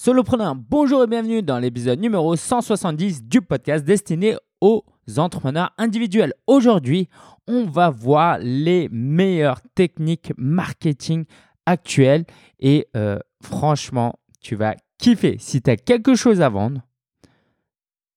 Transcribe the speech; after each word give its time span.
Solopreneur, 0.00 0.54
bonjour 0.54 1.02
et 1.02 1.08
bienvenue 1.08 1.42
dans 1.42 1.58
l'épisode 1.58 1.98
numéro 1.98 2.36
170 2.36 3.24
du 3.24 3.42
podcast 3.42 3.84
destiné 3.84 4.36
aux 4.60 4.84
entrepreneurs 5.16 5.72
individuels. 5.76 6.34
Aujourd'hui, 6.46 7.08
on 7.48 7.64
va 7.64 7.90
voir 7.90 8.38
les 8.40 8.88
meilleures 8.92 9.60
techniques 9.74 10.32
marketing 10.36 11.24
actuelles 11.66 12.26
et 12.60 12.86
euh, 12.96 13.18
franchement, 13.42 14.20
tu 14.40 14.54
vas 14.54 14.76
kiffer. 14.98 15.36
Si 15.40 15.62
tu 15.62 15.68
as 15.68 15.76
quelque 15.76 16.14
chose 16.14 16.42
à 16.42 16.48
vendre, 16.48 16.80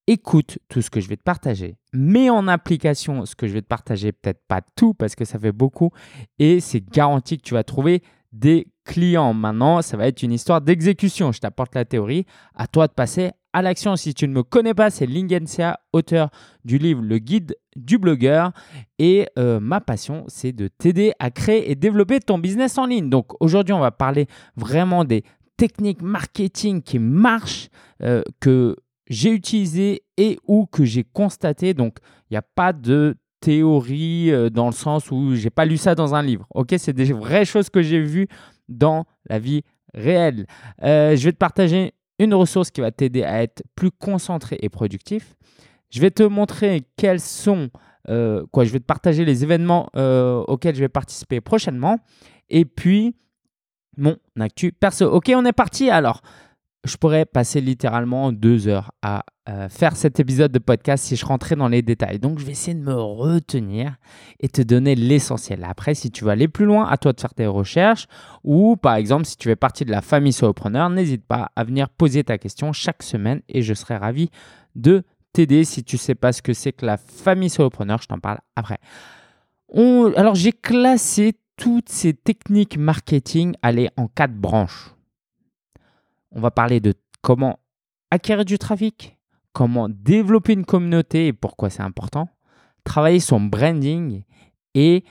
écoute 0.05 0.59
tout 0.69 0.83
ce 0.83 0.91
que 0.91 0.99
je 0.99 1.07
vais 1.07 1.17
te 1.17 1.23
partager, 1.23 1.77
mets 1.93 2.29
en 2.29 2.47
application 2.47 3.25
ce 3.25 3.35
que 3.35 3.47
je 3.47 3.53
vais 3.53 3.63
te 3.63 3.67
partager, 3.67 4.11
peut-être 4.11 4.45
pas 4.47 4.61
tout 4.75 4.93
parce 4.93 5.15
que 5.15 5.25
ça 5.25 5.39
fait 5.39 5.51
beaucoup 5.51 5.89
et 6.37 6.59
c'est 6.59 6.87
garanti 6.87 7.39
que 7.39 7.43
tu 7.43 7.55
vas 7.55 7.63
trouver 7.63 8.03
des 8.31 8.67
clients. 8.83 9.33
Maintenant, 9.33 9.81
ça 9.81 9.97
va 9.97 10.07
être 10.07 10.23
une 10.23 10.31
histoire 10.31 10.61
d'exécution. 10.61 11.31
Je 11.31 11.39
t'apporte 11.39 11.75
la 11.75 11.85
théorie. 11.85 12.25
À 12.55 12.67
toi 12.67 12.87
de 12.87 12.93
passer 12.93 13.31
à 13.53 13.61
l'action. 13.61 13.95
Si 13.95 14.13
tu 14.13 14.27
ne 14.27 14.33
me 14.33 14.43
connais 14.43 14.73
pas, 14.73 14.89
c'est 14.89 15.05
Lingensia, 15.05 15.79
auteur 15.93 16.29
du 16.65 16.77
livre 16.77 17.01
Le 17.01 17.17
guide 17.17 17.55
du 17.75 17.97
blogueur. 17.97 18.51
Et 18.99 19.27
euh, 19.37 19.59
ma 19.59 19.81
passion, 19.81 20.25
c'est 20.27 20.51
de 20.51 20.67
t'aider 20.67 21.13
à 21.19 21.31
créer 21.31 21.71
et 21.71 21.75
développer 21.75 22.19
ton 22.19 22.37
business 22.37 22.77
en 22.77 22.85
ligne. 22.85 23.09
Donc 23.09 23.27
aujourd'hui, 23.39 23.73
on 23.73 23.79
va 23.79 23.91
parler 23.91 24.27
vraiment 24.55 25.05
des 25.05 25.23
techniques 25.57 26.01
marketing 26.01 26.81
qui 26.81 26.99
marchent, 26.99 27.69
euh, 28.01 28.23
que 28.39 28.75
j'ai 29.07 29.31
utilisées 29.31 30.03
et 30.17 30.39
ou 30.47 30.65
que 30.65 30.85
j'ai 30.85 31.03
constatées. 31.03 31.73
Donc, 31.73 31.97
il 32.29 32.33
n'y 32.33 32.37
a 32.37 32.41
pas 32.41 32.73
de 32.73 33.15
théorie 33.41 34.31
euh, 34.31 34.49
dans 34.49 34.67
le 34.67 34.71
sens 34.71 35.11
où 35.11 35.35
j'ai 35.35 35.49
pas 35.49 35.65
lu 35.65 35.77
ça 35.77 35.95
dans 35.95 36.15
un 36.15 36.21
livre. 36.21 36.47
Ok, 36.55 36.73
c'est 36.77 36.93
des 36.93 37.11
vraies 37.11 37.45
choses 37.45 37.69
que 37.69 37.81
j'ai 37.81 38.01
vues 38.01 38.27
dans 38.71 39.05
la 39.29 39.39
vie 39.39 39.63
réelle. 39.93 40.45
Euh, 40.83 41.15
je 41.15 41.25
vais 41.25 41.31
te 41.31 41.37
partager 41.37 41.93
une 42.19 42.33
ressource 42.33 42.71
qui 42.71 42.81
va 42.81 42.91
t'aider 42.91 43.23
à 43.23 43.41
être 43.43 43.63
plus 43.75 43.91
concentré 43.91 44.57
et 44.61 44.69
productif. 44.69 45.35
Je 45.89 45.99
vais 45.99 46.11
te 46.11 46.23
montrer 46.23 46.83
quels 46.95 47.19
sont 47.19 47.69
euh, 48.09 48.45
quoi. 48.51 48.63
Je 48.63 48.71
vais 48.71 48.79
te 48.79 48.85
partager 48.85 49.25
les 49.25 49.43
événements 49.43 49.89
auxquels 50.47 50.75
je 50.75 50.79
vais 50.79 50.89
participer 50.89 51.41
prochainement. 51.41 51.99
Et 52.49 52.65
puis 52.65 53.15
mon 53.97 54.15
actu 54.39 54.71
perso. 54.71 55.05
Ok, 55.05 55.31
on 55.35 55.45
est 55.45 55.53
parti 55.53 55.89
alors 55.89 56.21
je 56.83 56.97
pourrais 56.97 57.25
passer 57.25 57.61
littéralement 57.61 58.31
deux 58.31 58.67
heures 58.67 58.91
à 59.03 59.23
euh, 59.49 59.69
faire 59.69 59.95
cet 59.95 60.19
épisode 60.19 60.51
de 60.51 60.59
podcast 60.59 61.03
si 61.03 61.15
je 61.15 61.25
rentrais 61.25 61.55
dans 61.55 61.67
les 61.67 61.83
détails. 61.83 62.17
Donc, 62.19 62.39
je 62.39 62.45
vais 62.45 62.53
essayer 62.53 62.73
de 62.73 62.83
me 62.83 62.95
retenir 62.95 63.95
et 64.39 64.49
te 64.49 64.61
donner 64.63 64.95
l'essentiel. 64.95 65.63
Après, 65.63 65.93
si 65.93 66.09
tu 66.09 66.23
veux 66.23 66.31
aller 66.31 66.47
plus 66.47 66.65
loin, 66.65 66.87
à 66.87 66.97
toi 66.97 67.13
de 67.13 67.19
faire 67.19 67.33
tes 67.33 67.45
recherches. 67.45 68.07
Ou, 68.43 68.77
par 68.77 68.95
exemple, 68.95 69.25
si 69.25 69.37
tu 69.37 69.47
fais 69.47 69.55
partie 69.55 69.85
de 69.85 69.91
la 69.91 70.01
famille 70.01 70.33
solopreneur, 70.33 70.89
n'hésite 70.89 71.25
pas 71.25 71.51
à 71.55 71.63
venir 71.63 71.87
poser 71.89 72.23
ta 72.23 72.39
question 72.39 72.73
chaque 72.73 73.03
semaine 73.03 73.41
et 73.47 73.61
je 73.61 73.73
serai 73.75 73.97
ravi 73.97 74.29
de 74.75 75.03
t'aider. 75.33 75.63
Si 75.65 75.83
tu 75.83 75.97
ne 75.97 75.99
sais 75.99 76.15
pas 76.15 76.33
ce 76.33 76.41
que 76.41 76.53
c'est 76.53 76.71
que 76.71 76.85
la 76.85 76.97
famille 76.97 77.49
solopreneur, 77.49 78.01
je 78.01 78.07
t'en 78.07 78.19
parle 78.19 78.39
après. 78.55 78.79
Alors, 79.75 80.33
j'ai 80.33 80.51
classé 80.51 81.33
toutes 81.57 81.89
ces 81.89 82.13
techniques 82.13 82.77
marketing 82.77 83.53
en 83.97 84.07
quatre 84.07 84.33
branches 84.33 84.95
on 86.31 86.39
va 86.39 86.51
parler 86.51 86.79
de 86.79 86.93
comment 87.21 87.59
acquérir 88.09 88.45
du 88.45 88.57
trafic, 88.57 89.17
comment 89.53 89.89
développer 89.89 90.53
une 90.53 90.65
communauté 90.65 91.27
et 91.27 91.33
pourquoi 91.33 91.69
c'est 91.69 91.83
important, 91.83 92.29
travailler 92.83 93.19
son 93.19 93.41
branding 93.41 94.23
et 94.73 95.03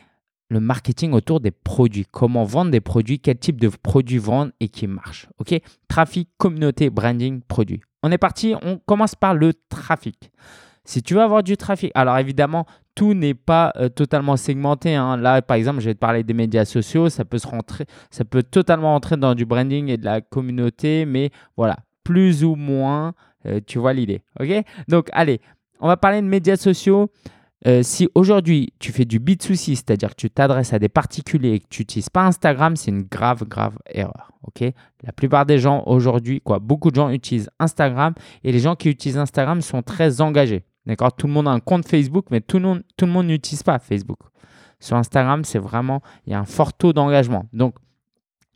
le 0.50 0.60
marketing 0.60 1.12
autour 1.12 1.40
des 1.40 1.52
produits. 1.52 2.04
Comment 2.10 2.44
vendre 2.44 2.72
des 2.72 2.80
produits, 2.80 3.20
quel 3.20 3.38
type 3.38 3.60
de 3.60 3.68
produits 3.68 4.18
vendre 4.18 4.52
et 4.58 4.68
qui 4.68 4.86
marche. 4.86 5.28
OK? 5.38 5.54
Trafic, 5.88 6.28
communauté, 6.36 6.90
branding, 6.90 7.40
produit. 7.42 7.80
On 8.02 8.10
est 8.10 8.18
parti, 8.18 8.54
on 8.62 8.78
commence 8.78 9.14
par 9.14 9.34
le 9.34 9.54
trafic. 9.68 10.30
Si 10.90 11.04
tu 11.04 11.14
veux 11.14 11.20
avoir 11.20 11.44
du 11.44 11.56
trafic, 11.56 11.92
alors 11.94 12.18
évidemment, 12.18 12.66
tout 12.96 13.14
n'est 13.14 13.34
pas 13.34 13.72
euh, 13.76 13.88
totalement 13.88 14.36
segmenté. 14.36 14.96
Hein. 14.96 15.18
Là, 15.18 15.40
par 15.40 15.56
exemple, 15.56 15.78
je 15.78 15.84
vais 15.84 15.94
te 15.94 16.00
parler 16.00 16.24
des 16.24 16.34
médias 16.34 16.64
sociaux. 16.64 17.08
Ça 17.08 17.24
peut, 17.24 17.38
se 17.38 17.46
rentrer, 17.46 17.86
ça 18.10 18.24
peut 18.24 18.42
totalement 18.42 18.88
rentrer 18.88 19.16
dans 19.16 19.36
du 19.36 19.46
branding 19.46 19.86
et 19.86 19.96
de 19.98 20.04
la 20.04 20.20
communauté, 20.20 21.04
mais 21.06 21.30
voilà, 21.56 21.76
plus 22.02 22.42
ou 22.42 22.56
moins, 22.56 23.14
euh, 23.46 23.60
tu 23.64 23.78
vois 23.78 23.92
l'idée. 23.92 24.22
OK? 24.40 24.48
Donc, 24.88 25.10
allez, 25.12 25.40
on 25.78 25.86
va 25.86 25.96
parler 25.96 26.22
de 26.22 26.26
médias 26.26 26.56
sociaux. 26.56 27.08
Euh, 27.68 27.84
si 27.84 28.08
aujourd'hui 28.16 28.72
tu 28.80 28.90
fais 28.90 29.04
du 29.04 29.20
B2C, 29.20 29.76
c'est-à-dire 29.76 30.08
que 30.08 30.16
tu 30.16 30.28
t'adresses 30.28 30.72
à 30.72 30.80
des 30.80 30.88
particuliers 30.88 31.52
et 31.52 31.60
que 31.60 31.68
tu 31.70 31.82
n'utilises 31.82 32.10
pas 32.10 32.26
Instagram, 32.26 32.74
c'est 32.74 32.90
une 32.90 33.02
grave, 33.02 33.44
grave 33.44 33.78
erreur. 33.86 34.32
ok? 34.42 34.64
La 35.04 35.12
plupart 35.12 35.46
des 35.46 35.60
gens 35.60 35.84
aujourd'hui, 35.86 36.40
quoi, 36.40 36.58
beaucoup 36.58 36.90
de 36.90 36.96
gens 36.96 37.10
utilisent 37.10 37.50
Instagram 37.60 38.14
et 38.42 38.50
les 38.50 38.58
gens 38.58 38.74
qui 38.74 38.88
utilisent 38.88 39.18
Instagram 39.18 39.60
sont 39.60 39.82
très 39.82 40.20
engagés. 40.20 40.64
D'accord? 40.86 41.12
Tout 41.14 41.26
le 41.26 41.32
monde 41.32 41.48
a 41.48 41.50
un 41.50 41.60
compte 41.60 41.86
Facebook, 41.86 42.26
mais 42.30 42.40
tout 42.40 42.58
le 42.58 42.64
monde, 42.64 42.82
tout 42.96 43.06
le 43.06 43.12
monde 43.12 43.26
n'utilise 43.26 43.62
pas 43.62 43.78
Facebook. 43.78 44.18
Sur 44.78 44.96
Instagram, 44.96 45.44
c'est 45.44 45.58
vraiment, 45.58 46.00
il 46.26 46.32
y 46.32 46.34
a 46.34 46.40
un 46.40 46.46
fort 46.46 46.72
taux 46.72 46.92
d'engagement. 46.92 47.46
Donc, 47.52 47.74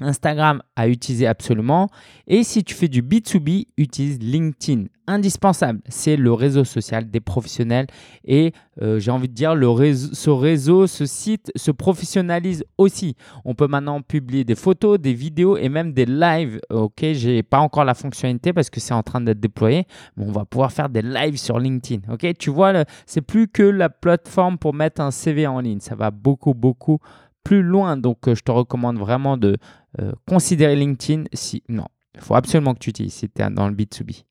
Instagram 0.01 0.63
à 0.77 0.89
utiliser 0.89 1.27
absolument. 1.27 1.89
Et 2.27 2.43
si 2.43 2.65
tu 2.65 2.75
fais 2.75 2.89
du 2.89 3.03
B2B, 3.03 3.67
utilise 3.77 4.19
LinkedIn. 4.19 4.85
Indispensable, 5.07 5.81
c'est 5.87 6.17
le 6.17 6.33
réseau 6.33 6.65
social 6.65 7.11
des 7.11 7.21
professionnels. 7.21 7.87
Et 8.25 8.53
euh, 8.81 8.99
j'ai 8.99 9.11
envie 9.11 9.29
de 9.29 9.35
dire, 9.35 9.55
le 9.55 9.69
ce 9.95 10.31
réseau, 10.31 10.87
ce 10.87 11.05
site 11.05 11.53
se 11.57 11.71
professionnalise 11.71 12.65
aussi. 12.79 13.15
On 13.45 13.55
peut 13.55 13.67
maintenant 13.67 14.01
publier 14.01 14.45
des 14.45 14.55
photos, 14.55 14.99
des 14.99 15.13
vidéos 15.13 15.59
et 15.59 15.69
même 15.69 15.93
des 15.93 16.07
lives. 16.07 16.59
Ok, 16.71 17.01
j'ai 17.13 17.43
pas 17.43 17.59
encore 17.59 17.85
la 17.85 17.93
fonctionnalité 17.93 18.55
parce 18.55 18.71
que 18.71 18.81
c'est 18.81 18.95
en 18.95 19.03
train 19.03 19.21
d'être 19.21 19.41
déployé, 19.41 19.87
mais 20.17 20.25
on 20.27 20.33
va 20.33 20.47
pouvoir 20.47 20.73
faire 20.73 20.89
des 20.89 21.03
lives 21.03 21.37
sur 21.37 21.59
LinkedIn. 21.59 22.11
Ok, 22.11 22.27
tu 22.39 22.49
vois, 22.49 22.85
c'est 23.05 23.21
plus 23.21 23.47
que 23.47 23.63
la 23.63 23.91
plateforme 23.91 24.57
pour 24.57 24.73
mettre 24.73 25.03
un 25.03 25.11
CV 25.11 25.47
en 25.47 25.61
ligne. 25.61 25.81
Ça 25.81 25.95
va 25.95 26.11
beaucoup, 26.11 26.55
beaucoup 26.55 26.99
plus 27.45 27.63
loin. 27.63 27.97
Donc, 27.97 28.27
euh, 28.27 28.35
je 28.35 28.43
te 28.43 28.51
recommande 28.51 28.99
vraiment 28.99 29.37
de 29.37 29.57
euh, 30.01 30.13
considérer 30.27 30.75
LinkedIn. 30.75 31.25
Si 31.33 31.63
non, 31.69 31.87
il 32.15 32.21
faut 32.21 32.35
absolument 32.35 32.75
que 32.75 32.81
tu 32.81 32.91
utilises 32.91 33.15
si 33.15 33.29
tu 33.29 33.43
es 33.43 33.51
dans 33.51 33.69
le 33.69 33.75
B2B. 33.75 34.25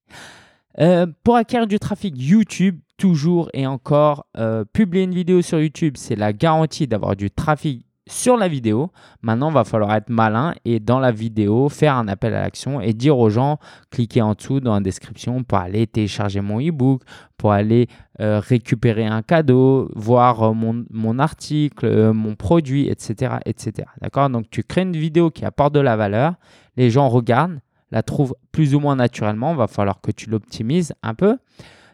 Euh, 0.79 1.05
pour 1.23 1.35
acquérir 1.35 1.67
du 1.67 1.79
trafic 1.79 2.15
YouTube, 2.17 2.79
toujours 2.97 3.49
et 3.53 3.67
encore, 3.67 4.25
publier 4.73 5.03
une 5.03 5.13
vidéo 5.13 5.41
sur 5.41 5.59
YouTube, 5.59 5.95
c'est 5.97 6.15
la 6.15 6.33
garantie 6.33 6.87
d'avoir 6.87 7.15
du 7.15 7.29
trafic 7.29 7.85
sur 8.07 8.37
la 8.37 8.47
vidéo. 8.47 8.91
Maintenant, 9.21 9.49
il 9.49 9.53
va 9.53 9.63
falloir 9.63 9.93
être 9.95 10.09
malin 10.09 10.53
et 10.65 10.79
dans 10.79 10.99
la 10.99 11.11
vidéo, 11.11 11.69
faire 11.69 11.95
un 11.95 12.07
appel 12.07 12.33
à 12.33 12.41
l'action 12.41 12.81
et 12.81 12.93
dire 12.93 13.17
aux 13.17 13.29
gens, 13.29 13.59
cliquez 13.91 14.21
en 14.21 14.33
dessous 14.33 14.59
dans 14.59 14.73
la 14.73 14.81
description 14.81 15.43
pour 15.43 15.57
aller 15.57 15.87
télécharger 15.87 16.41
mon 16.41 16.59
e-book, 16.59 17.03
pour 17.37 17.53
aller 17.53 17.87
euh, 18.19 18.39
récupérer 18.39 19.05
un 19.05 19.21
cadeau, 19.21 19.89
voir 19.95 20.43
euh, 20.43 20.53
mon, 20.53 21.19
article, 21.19 21.85
euh, 21.85 22.13
mon 22.13 22.35
produit, 22.35 22.87
etc. 22.87 23.35
etc. 23.45 23.87
D'accord? 24.01 24.29
Donc, 24.29 24.49
tu 24.49 24.63
crées 24.63 24.81
une 24.81 24.97
vidéo 24.97 25.31
qui 25.31 25.45
apporte 25.45 25.73
de 25.73 25.79
la 25.79 25.95
valeur. 25.95 26.35
Les 26.75 26.89
gens 26.89 27.07
regardent, 27.07 27.59
la 27.91 28.03
trouvent 28.03 28.35
plus 28.51 28.75
ou 28.75 28.79
moins 28.79 28.95
naturellement. 28.95 29.51
Il 29.51 29.57
va 29.57 29.67
falloir 29.67 30.01
que 30.01 30.11
tu 30.11 30.29
l'optimises 30.29 30.93
un 31.03 31.13
peu. 31.13 31.37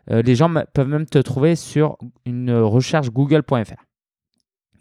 les 0.08 0.34
gens 0.34 0.52
peuvent 0.74 0.88
même 0.88 1.06
te 1.06 1.20
trouver 1.20 1.56
sur 1.56 1.98
une 2.26 2.52
recherche 2.52 3.12
google.fr 3.12 3.89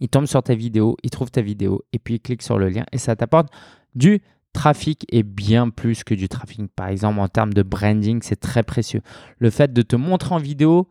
il 0.00 0.09
tombe 0.09 0.26
sur 0.26 0.42
ta 0.42 0.54
vidéo, 0.54 0.97
il 1.03 1.10
trouve 1.10 1.31
ta 1.31 1.42
vidéo 1.42 1.84
et 1.92 1.98
puis 1.98 2.14
il 2.14 2.20
clique 2.20 2.42
sur 2.42 2.59
le 2.59 2.69
lien 2.69 2.84
et 2.92 2.98
ça 2.98 3.16
t'apporte 3.16 3.48
du 3.94 4.22
trafic 4.53 5.04
et 5.10 5.22
bien 5.22 5.70
plus 5.70 6.04
que 6.04 6.14
du 6.14 6.28
trafic. 6.28 6.62
Par 6.75 6.88
exemple, 6.88 7.20
en 7.20 7.28
termes 7.28 7.53
de 7.53 7.62
branding, 7.62 8.20
c'est 8.22 8.41
très 8.41 8.62
précieux. 8.62 9.03
Le 9.38 9.50
fait 9.50 9.72
de 9.72 9.82
te 9.82 9.97
montrer 9.97 10.34
en 10.34 10.38
vidéo 10.38 10.88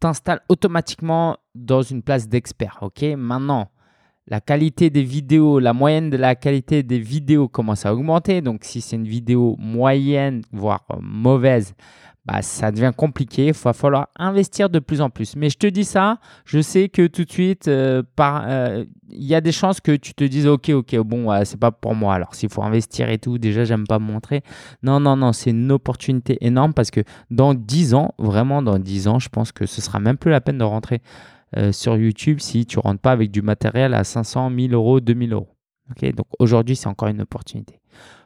t'installe 0.00 0.40
automatiquement 0.48 1.38
dans 1.54 1.82
une 1.82 2.02
place 2.02 2.28
d'expert. 2.28 2.78
Ok, 2.82 3.02
maintenant, 3.16 3.70
la 4.26 4.40
qualité 4.40 4.90
des 4.90 5.02
vidéos, 5.02 5.58
la 5.58 5.72
moyenne 5.72 6.10
de 6.10 6.16
la 6.16 6.34
qualité 6.34 6.82
des 6.82 6.98
vidéos 6.98 7.48
commence 7.48 7.86
à 7.86 7.94
augmenter. 7.94 8.40
Donc, 8.40 8.64
si 8.64 8.80
c'est 8.80 8.96
une 8.96 9.08
vidéo 9.08 9.56
moyenne, 9.58 10.42
voire 10.52 10.84
mauvaise, 11.00 11.74
bah, 12.26 12.40
ça 12.42 12.72
devient 12.72 12.92
compliqué. 12.96 13.46
Il 13.48 13.52
va 13.52 13.72
falloir 13.72 14.08
investir 14.16 14.70
de 14.70 14.78
plus 14.78 15.00
en 15.00 15.10
plus. 15.10 15.36
Mais 15.36 15.50
je 15.50 15.58
te 15.58 15.66
dis 15.66 15.84
ça, 15.84 16.18
je 16.44 16.60
sais 16.60 16.88
que 16.88 17.06
tout 17.06 17.24
de 17.24 17.30
suite, 17.30 17.68
euh, 17.68 18.02
euh, 18.20 18.84
il 19.10 19.24
y 19.24 19.34
a 19.34 19.40
des 19.40 19.52
chances 19.52 19.80
que 19.80 19.94
tu 19.94 20.14
te 20.14 20.24
dises 20.24 20.46
Ok, 20.46 20.70
ok, 20.70 20.96
bon, 21.00 21.28
c'est 21.44 21.60
pas 21.60 21.70
pour 21.70 21.94
moi. 21.94 22.14
Alors, 22.14 22.34
s'il 22.34 22.48
faut 22.48 22.62
investir 22.62 23.10
et 23.10 23.18
tout, 23.18 23.38
déjà, 23.38 23.64
j'aime 23.64 23.86
pas 23.86 23.98
me 23.98 24.06
montrer. 24.06 24.42
Non, 24.82 25.00
non, 25.00 25.16
non, 25.16 25.32
c'est 25.32 25.50
une 25.50 25.70
opportunité 25.70 26.38
énorme 26.40 26.72
parce 26.72 26.90
que 26.90 27.00
dans 27.30 27.54
10 27.54 27.94
ans, 27.94 28.14
vraiment 28.18 28.62
dans 28.62 28.78
10 28.78 29.08
ans, 29.08 29.18
je 29.18 29.28
pense 29.28 29.52
que 29.52 29.66
ce 29.66 29.80
sera 29.80 30.00
même 30.00 30.16
plus 30.16 30.30
la 30.30 30.40
peine 30.40 30.58
de 30.58 30.64
rentrer 30.64 31.02
euh, 31.56 31.70
sur 31.70 31.96
YouTube 31.96 32.40
si 32.40 32.66
tu 32.66 32.78
rentres 32.78 33.00
pas 33.00 33.12
avec 33.12 33.30
du 33.30 33.42
matériel 33.42 33.94
à 33.94 34.02
500, 34.02 34.50
1000 34.50 34.74
euros, 34.74 35.00
2000 35.00 35.32
euros. 35.32 35.48
Donc 36.00 36.26
aujourd'hui, 36.38 36.74
c'est 36.74 36.88
encore 36.88 37.08
une 37.08 37.20
opportunité. 37.20 37.80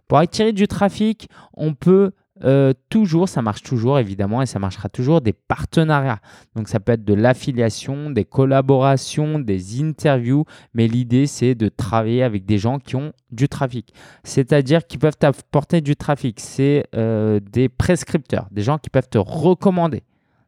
Pour 0.06 0.18
attirer 0.18 0.52
du 0.52 0.66
trafic, 0.68 1.28
on 1.52 1.74
peut 1.74 2.12
euh, 2.44 2.72
toujours, 2.88 3.28
ça 3.28 3.42
marche 3.42 3.62
toujours 3.62 3.98
évidemment 3.98 4.42
et 4.42 4.46
ça 4.46 4.58
marchera 4.58 4.88
toujours 4.88 5.20
des 5.20 5.32
partenariats. 5.32 6.20
Donc 6.54 6.68
ça 6.68 6.80
peut 6.80 6.92
être 6.92 7.04
de 7.04 7.14
l'affiliation, 7.14 8.10
des 8.10 8.24
collaborations, 8.24 9.38
des 9.38 9.82
interviews, 9.82 10.44
mais 10.74 10.88
l'idée 10.88 11.26
c'est 11.26 11.54
de 11.54 11.68
travailler 11.68 12.22
avec 12.22 12.44
des 12.44 12.58
gens 12.58 12.78
qui 12.78 12.96
ont 12.96 13.12
du 13.30 13.48
trafic, 13.48 13.92
c'est-à-dire 14.24 14.86
qui 14.86 14.98
peuvent 14.98 15.16
t'apporter 15.16 15.80
du 15.80 15.96
trafic. 15.96 16.40
C'est 16.40 16.86
euh, 16.94 17.40
des 17.40 17.68
prescripteurs, 17.68 18.46
des 18.50 18.62
gens 18.62 18.78
qui 18.78 18.90
peuvent 18.90 19.08
te 19.08 19.18
recommander. 19.18 20.02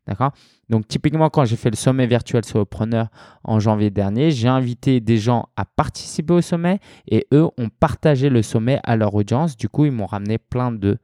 D'accord? 0.06 0.32
Donc, 0.68 0.88
typiquement, 0.88 1.30
quand 1.30 1.44
j'ai 1.44 1.56
fait 1.56 1.70
le 1.70 1.76
sommet 1.76 2.06
virtuel 2.06 2.44
solopreneur 2.44 3.08
en 3.44 3.60
janvier 3.60 3.90
dernier, 3.90 4.30
j'ai 4.30 4.48
invité 4.48 5.00
des 5.00 5.18
gens 5.18 5.48
à 5.56 5.64
participer 5.64 6.32
au 6.32 6.40
sommet 6.40 6.80
et 7.06 7.26
eux 7.32 7.48
ont 7.58 7.68
partagé 7.68 8.28
le 8.28 8.42
sommet 8.42 8.80
à 8.82 8.96
leur 8.96 9.14
audience. 9.14 9.56
Du 9.56 9.68
coup, 9.68 9.84
ils 9.84 9.92
m'ont 9.92 10.06
ramené 10.06 10.38
plein 10.38 10.72
de 10.72 10.98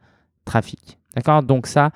trafic. 0.46 0.98
D'accord? 1.14 1.42
Donc, 1.42 1.66
ça, 1.66 1.90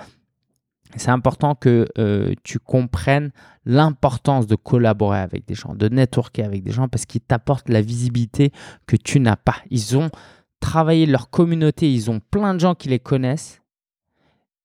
c'est 0.97 1.11
important 1.11 1.55
que 1.55 1.87
euh, 1.99 2.35
tu 2.43 2.59
comprennes 2.59 3.31
l'importance 3.65 4.47
de 4.47 4.57
collaborer 4.57 5.21
avec 5.21 5.47
des 5.47 5.55
gens, 5.55 5.75
de 5.75 5.89
networker 5.89 6.45
avec 6.45 6.63
des 6.63 6.73
gens 6.73 6.89
parce 6.89 7.07
qu'ils 7.07 7.21
t'apportent 7.21 7.69
la 7.69 7.81
visibilité 7.81 8.53
que 8.87 8.97
tu 8.97 9.21
n'as 9.21 9.37
pas. 9.37 9.57
Ils 9.71 9.97
ont 9.97 10.11
travaillé 10.59 11.07
leur 11.07 11.31
communauté, 11.31 11.93
ils 11.93 12.11
ont 12.11 12.21
plein 12.21 12.55
de 12.55 12.61
gens 12.61 12.75
qui 12.75 12.89
les 12.89 12.99
connaissent 12.99 13.63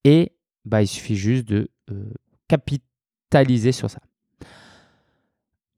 et 0.04 0.34
bah, 0.66 0.82
il 0.82 0.88
suffit 0.88 1.16
juste 1.16 1.48
de 1.48 1.70
euh, 1.92 2.12
capitaliser 2.48 3.72
sur 3.72 3.90
ça. 3.90 4.00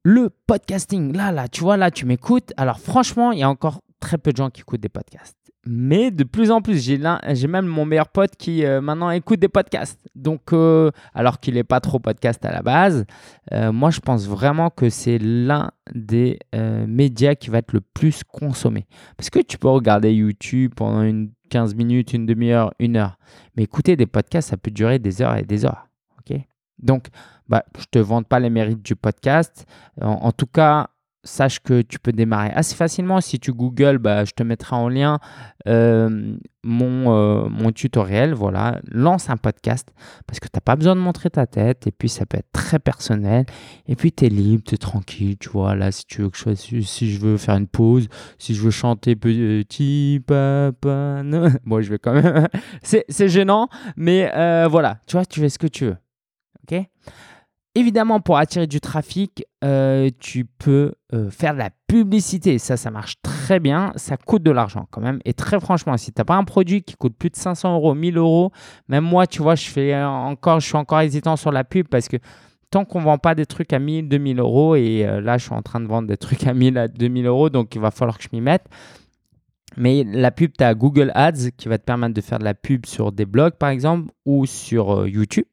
Le 0.02 0.30
podcasting, 0.46 1.14
là, 1.14 1.32
là, 1.32 1.48
tu 1.48 1.60
vois, 1.60 1.76
là, 1.76 1.90
tu 1.90 2.06
m'écoutes. 2.06 2.52
Alors 2.56 2.80
franchement, 2.80 3.32
il 3.32 3.40
y 3.40 3.42
a 3.42 3.50
encore 3.50 3.82
très 4.00 4.16
peu 4.16 4.32
de 4.32 4.36
gens 4.36 4.50
qui 4.50 4.62
écoutent 4.62 4.80
des 4.80 4.88
podcasts. 4.88 5.37
Mais 5.70 6.10
de 6.10 6.24
plus 6.24 6.50
en 6.50 6.62
plus, 6.62 6.82
j'ai, 6.82 6.96
même 7.46 7.66
mon 7.66 7.84
meilleur 7.84 8.08
pote 8.08 8.36
qui 8.36 8.64
euh, 8.64 8.80
maintenant 8.80 9.10
écoute 9.10 9.38
des 9.38 9.48
podcasts. 9.48 10.00
Donc, 10.14 10.54
euh, 10.54 10.90
alors 11.12 11.40
qu'il 11.40 11.54
n'est 11.54 11.62
pas 11.64 11.80
trop 11.80 11.98
podcast 11.98 12.42
à 12.46 12.52
la 12.52 12.62
base, 12.62 13.04
euh, 13.52 13.70
moi 13.70 13.90
je 13.90 14.00
pense 14.00 14.26
vraiment 14.26 14.70
que 14.70 14.88
c'est 14.88 15.18
l'un 15.18 15.70
des 15.94 16.38
médias 16.86 17.34
qui 17.34 17.50
va 17.50 17.58
être 17.58 17.74
le 17.74 17.82
plus 17.82 18.24
consommé. 18.24 18.86
Parce 19.18 19.28
que 19.28 19.40
tu 19.40 19.58
peux 19.58 19.68
regarder 19.68 20.10
YouTube 20.14 20.72
pendant 20.74 21.02
une 21.02 21.32
15 21.50 21.74
minutes, 21.74 22.14
une 22.14 22.24
demi-heure, 22.24 22.72
une 22.78 22.96
heure. 22.96 23.18
Mais 23.54 23.64
écouter 23.64 23.94
des 23.94 24.06
podcasts, 24.06 24.48
ça 24.48 24.56
peut 24.56 24.70
durer 24.70 24.98
des 24.98 25.20
heures 25.20 25.36
et 25.36 25.42
des 25.42 25.66
heures. 25.66 25.88
Donc, 26.78 27.08
bah, 27.48 27.64
je 27.76 27.82
ne 27.82 27.86
te 27.90 27.98
vante 27.98 28.28
pas 28.28 28.40
les 28.40 28.50
mérites 28.50 28.82
du 28.82 28.94
podcast. 28.94 29.66
En, 30.00 30.32
tout 30.32 30.46
cas, 30.46 30.90
sache 31.24 31.60
que 31.60 31.82
tu 31.82 31.98
peux 31.98 32.12
démarrer 32.12 32.50
assez 32.50 32.74
facilement. 32.74 33.20
Si 33.20 33.38
tu 33.38 33.52
googles, 33.52 33.98
bah, 33.98 34.24
je 34.24 34.32
te 34.32 34.42
mettrai 34.42 34.76
en 34.76 34.88
lien 34.88 35.18
euh, 35.66 36.36
mon, 36.62 37.14
euh, 37.14 37.48
mon 37.48 37.72
tutoriel. 37.72 38.34
Voilà, 38.34 38.80
lance 38.90 39.30
un 39.30 39.36
podcast 39.36 39.88
parce 40.26 40.40
que 40.40 40.46
tu 40.46 40.56
n'as 40.56 40.60
pas 40.60 40.76
besoin 40.76 40.94
de 40.94 41.00
montrer 41.00 41.30
ta 41.30 41.46
tête 41.46 41.86
et 41.86 41.92
puis 41.92 42.08
ça 42.08 42.26
peut 42.26 42.38
être 42.38 42.52
très 42.52 42.78
personnel. 42.78 43.46
Et 43.86 43.96
puis 43.96 44.12
tu 44.12 44.26
es 44.26 44.28
libre, 44.28 44.62
tu 44.64 44.74
es 44.74 44.78
tranquille. 44.78 45.36
Tu 45.38 45.48
vois, 45.48 45.74
là, 45.74 45.92
si 45.92 46.06
tu 46.06 46.22
veux 46.22 46.30
que 46.30 46.38
je, 46.38 46.80
si 46.80 47.12
je 47.12 47.20
veux 47.20 47.36
faire 47.36 47.56
une 47.56 47.68
pause, 47.68 48.08
si 48.38 48.54
je 48.54 48.62
veux 48.62 48.70
chanter 48.70 49.16
petit 49.16 50.22
papa, 50.26 51.22
bon, 51.64 51.80
je 51.80 51.90
vais 51.90 51.98
quand 51.98 52.14
même. 52.14 52.48
c'est 52.82 53.28
gênant, 53.28 53.68
mais 53.96 54.30
euh, 54.34 54.68
voilà, 54.68 54.98
tu 55.06 55.16
vois, 55.16 55.26
tu 55.26 55.40
fais 55.40 55.48
ce 55.48 55.58
que 55.58 55.66
tu 55.66 55.86
veux. 55.86 55.96
Évidemment, 57.78 58.18
pour 58.18 58.38
attirer 58.38 58.66
du 58.66 58.80
trafic, 58.80 59.44
euh, 59.62 60.10
tu 60.18 60.44
peux 60.44 60.94
euh, 61.14 61.30
faire 61.30 61.52
de 61.52 61.58
la 61.58 61.70
publicité. 61.86 62.58
Ça, 62.58 62.76
ça 62.76 62.90
marche 62.90 63.22
très 63.22 63.60
bien. 63.60 63.92
Ça 63.94 64.16
coûte 64.16 64.42
de 64.42 64.50
l'argent 64.50 64.88
quand 64.90 65.00
même. 65.00 65.20
Et 65.24 65.32
très 65.32 65.60
franchement, 65.60 65.96
si 65.96 66.12
tu 66.12 66.18
n'as 66.18 66.24
pas 66.24 66.34
un 66.34 66.42
produit 66.42 66.82
qui 66.82 66.96
coûte 66.96 67.14
plus 67.16 67.30
de 67.30 67.36
500 67.36 67.76
euros, 67.76 67.94
1000 67.94 68.16
euros, 68.16 68.50
même 68.88 69.04
moi, 69.04 69.28
tu 69.28 69.42
vois, 69.42 69.54
encore, 70.08 70.58
je 70.58 70.66
suis 70.66 70.76
encore 70.76 71.02
hésitant 71.02 71.36
sur 71.36 71.52
la 71.52 71.62
pub 71.62 71.86
parce 71.86 72.08
que 72.08 72.16
tant 72.70 72.84
qu'on 72.84 72.98
ne 72.98 73.04
vend 73.04 73.18
pas 73.18 73.36
des 73.36 73.46
trucs 73.46 73.72
à 73.72 73.78
1000, 73.78 74.08
2000 74.08 74.40
euros, 74.40 74.74
et 74.74 75.06
euh, 75.06 75.20
là, 75.20 75.38
je 75.38 75.44
suis 75.44 75.54
en 75.54 75.62
train 75.62 75.78
de 75.78 75.86
vendre 75.86 76.08
des 76.08 76.16
trucs 76.16 76.48
à 76.48 76.54
1000, 76.54 76.78
à 76.78 76.88
2000 76.88 77.26
euros, 77.26 77.48
donc 77.48 77.76
il 77.76 77.80
va 77.80 77.92
falloir 77.92 78.18
que 78.18 78.24
je 78.24 78.30
m'y 78.32 78.40
mette. 78.40 78.64
Mais 79.76 80.02
la 80.02 80.32
pub, 80.32 80.50
tu 80.58 80.64
as 80.64 80.74
Google 80.74 81.12
Ads 81.14 81.52
qui 81.56 81.68
va 81.68 81.78
te 81.78 81.84
permettre 81.84 82.14
de 82.14 82.20
faire 82.22 82.40
de 82.40 82.44
la 82.44 82.54
pub 82.54 82.86
sur 82.86 83.12
des 83.12 83.24
blogs, 83.24 83.54
par 83.54 83.68
exemple, 83.68 84.10
ou 84.26 84.46
sur 84.46 85.06
YouTube. 85.06 85.44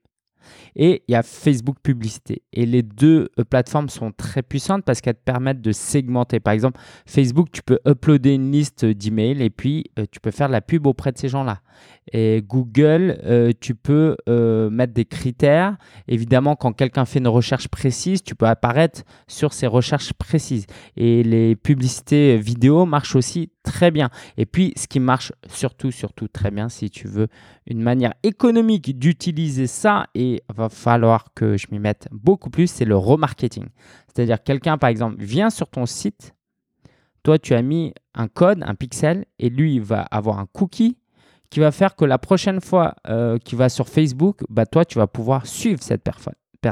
Et 0.76 1.04
il 1.08 1.14
y 1.14 1.16
a 1.16 1.24
Facebook 1.24 1.78
Publicité. 1.82 2.44
Et 2.54 2.66
les 2.66 2.82
deux 2.82 3.30
euh, 3.40 3.44
plateformes 3.44 3.90
sont 3.90 4.12
très 4.12 4.44
puissantes 4.44 4.84
parce 4.84 5.02
qu'elles 5.02 5.16
te 5.16 5.24
permettent 5.24 5.62
de 5.62 5.72
segmenter. 5.72 6.40
Par 6.40 6.54
exemple, 6.54 6.80
Facebook, 7.06 7.50
tu 7.52 7.62
peux 7.64 7.80
uploader 7.88 8.34
une 8.34 8.52
liste 8.52 8.86
d'emails 8.86 9.42
et 9.42 9.50
puis 9.50 9.86
euh, 10.00 10.06
tu 10.12 10.20
peux 10.20 10.32
faire 10.32 10.48
de 10.48 10.52
la 10.54 10.62
pub 10.62 10.86
auprès 10.88 11.12
de 11.12 11.18
ces 11.18 11.30
gens-là. 11.30 11.62
Et 12.12 12.44
Google, 12.46 13.20
euh, 13.26 13.52
tu 13.60 13.76
peux 13.76 14.16
mettre 14.70 14.94
des 14.94 15.06
critères. 15.06 15.78
Évidemment, 16.08 16.56
quand 16.56 16.74
quelqu'un 16.74 17.06
fait 17.06 17.20
une 17.20 17.28
recherche 17.28 17.68
précise, 17.68 18.24
tu 18.24 18.36
peux 18.36 18.48
apparaître 18.48 19.04
sur 19.28 19.54
ces 19.54 19.68
recherches 19.68 20.14
précises. 20.14 20.66
Et 20.98 21.24
les 21.24 21.56
publicités 21.56 22.38
vidéo 22.38 22.86
marchent 22.86 23.16
aussi 23.16 23.50
très 23.66 23.92
bien. 23.92 24.10
Et 24.38 24.46
puis, 24.46 24.72
ce 24.78 24.88
qui 24.88 25.02
marche 25.02 25.34
surtout, 25.50 25.92
surtout 25.92 26.28
très 26.30 26.52
bien, 26.52 26.70
si 26.70 26.90
tu 26.90 27.08
veux 27.08 27.28
une 27.66 27.82
manière 27.82 28.14
économique 28.24 28.98
d'utiliser 28.98 29.68
ça, 29.68 30.08
et 30.16 30.44
va 30.54 30.70
falloir 30.70 31.34
que 31.34 31.58
je 31.58 31.68
m'y 31.72 31.80
mette 31.80 32.08
beaucoup 32.12 32.50
plus, 32.50 32.68
c'est 32.68 32.86
le 32.86 32.96
remarketing. 32.96 33.66
C'est-à-dire, 34.08 34.42
quelqu'un, 34.42 34.78
par 34.78 34.90
exemple, 34.90 35.18
vient 35.20 35.50
sur 35.50 35.68
ton 35.68 35.86
site, 35.86 36.34
toi, 37.24 37.40
tu 37.40 37.56
as 37.56 37.62
mis 37.62 37.94
un 38.14 38.28
code, 38.28 38.64
un 38.66 38.76
pixel, 38.76 39.26
et 39.40 39.50
lui, 39.50 39.76
il 39.76 39.82
va 39.82 40.02
avoir 40.02 40.40
un 40.40 40.46
cookie 40.46 40.98
qui 41.50 41.60
va 41.60 41.72
faire 41.72 41.96
que 41.96 42.06
la 42.06 42.18
prochaine 42.18 42.62
fois 42.62 42.96
euh, 43.08 43.38
qu'il 43.40 43.58
va 43.58 43.70
sur 43.70 43.90
Facebook, 43.90 44.42
bah, 44.50 44.66
toi, 44.66 44.86
tu 44.86 45.00
vas 45.00 45.08
pouvoir 45.08 45.48
suivre 45.48 45.82
cette, 45.82 46.08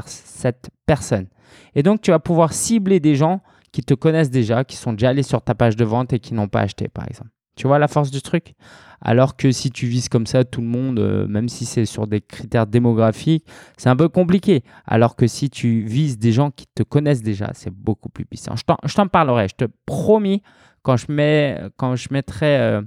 cette 0.06 0.70
personne. 0.86 1.26
Et 1.74 1.82
donc, 1.82 2.00
tu 2.00 2.10
vas 2.10 2.18
pouvoir 2.18 2.52
cibler 2.52 3.00
des 3.00 3.16
gens 3.16 3.42
qui 3.74 3.82
te 3.82 3.94
connaissent 3.94 4.30
déjà, 4.30 4.62
qui 4.62 4.76
sont 4.76 4.92
déjà 4.92 5.08
allés 5.08 5.24
sur 5.24 5.42
ta 5.42 5.56
page 5.56 5.74
de 5.74 5.84
vente 5.84 6.12
et 6.12 6.20
qui 6.20 6.32
n'ont 6.32 6.46
pas 6.46 6.60
acheté, 6.60 6.86
par 6.86 7.08
exemple. 7.08 7.30
Tu 7.56 7.66
vois 7.66 7.80
la 7.80 7.88
force 7.88 8.12
du 8.12 8.22
truc? 8.22 8.54
Alors 9.00 9.36
que 9.36 9.50
si 9.50 9.72
tu 9.72 9.86
vises 9.86 10.08
comme 10.08 10.26
ça 10.26 10.44
tout 10.44 10.60
le 10.60 10.68
monde, 10.68 11.00
euh, 11.00 11.26
même 11.26 11.48
si 11.48 11.64
c'est 11.64 11.84
sur 11.84 12.06
des 12.06 12.20
critères 12.20 12.68
démographiques, 12.68 13.44
c'est 13.76 13.88
un 13.88 13.96
peu 13.96 14.08
compliqué. 14.08 14.62
Alors 14.86 15.16
que 15.16 15.26
si 15.26 15.50
tu 15.50 15.80
vises 15.80 16.18
des 16.18 16.30
gens 16.30 16.52
qui 16.52 16.66
te 16.72 16.84
connaissent 16.84 17.22
déjà, 17.22 17.50
c'est 17.52 17.74
beaucoup 17.74 18.08
plus 18.10 18.24
puissant. 18.24 18.54
Je 18.54 18.94
t'en 18.94 19.08
parlerai, 19.08 19.48
je 19.48 19.56
te 19.56 19.64
promis, 19.86 20.40
quand 20.82 20.96
je, 20.96 21.10
mets, 21.10 21.60
quand 21.76 21.96
je 21.96 22.10
mettrai 22.12 22.56
euh, 22.58 22.80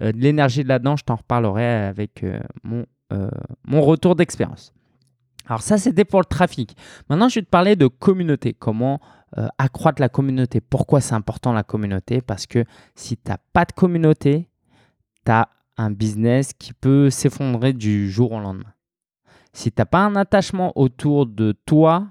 euh, 0.00 0.12
de 0.12 0.18
l'énergie 0.18 0.62
là-dedans, 0.62 0.96
je 0.96 1.04
t'en 1.04 1.16
reparlerai 1.16 1.66
avec 1.66 2.24
mon, 2.62 2.86
mon 3.66 3.82
retour 3.82 4.16
d'expérience. 4.16 4.72
Alors 5.46 5.60
ça, 5.60 5.76
c'était 5.76 6.06
pour 6.06 6.20
le 6.20 6.24
trafic. 6.24 6.74
Maintenant, 7.10 7.28
je 7.28 7.34
vais 7.40 7.44
te 7.44 7.50
parler 7.50 7.76
de 7.76 7.86
communauté. 7.86 8.54
Comment 8.54 9.00
euh, 9.38 9.48
accroître 9.58 10.00
la 10.00 10.08
communauté. 10.08 10.60
Pourquoi 10.60 11.00
c'est 11.00 11.14
important 11.14 11.52
la 11.52 11.62
communauté? 11.62 12.20
Parce 12.20 12.46
que 12.46 12.64
si 12.94 13.16
tu 13.16 13.30
n'as 13.30 13.38
pas 13.52 13.64
de 13.64 13.72
communauté, 13.72 14.48
tu 15.24 15.32
as 15.32 15.48
un 15.76 15.90
business 15.90 16.52
qui 16.52 16.72
peut 16.72 17.10
s'effondrer 17.10 17.72
du 17.72 18.10
jour 18.10 18.32
au 18.32 18.40
lendemain. 18.40 18.72
Si 19.52 19.70
tu 19.70 19.80
n'as 19.80 19.86
pas 19.86 20.00
un 20.00 20.16
attachement 20.16 20.72
autour 20.76 21.26
de 21.26 21.52
toi 21.66 22.08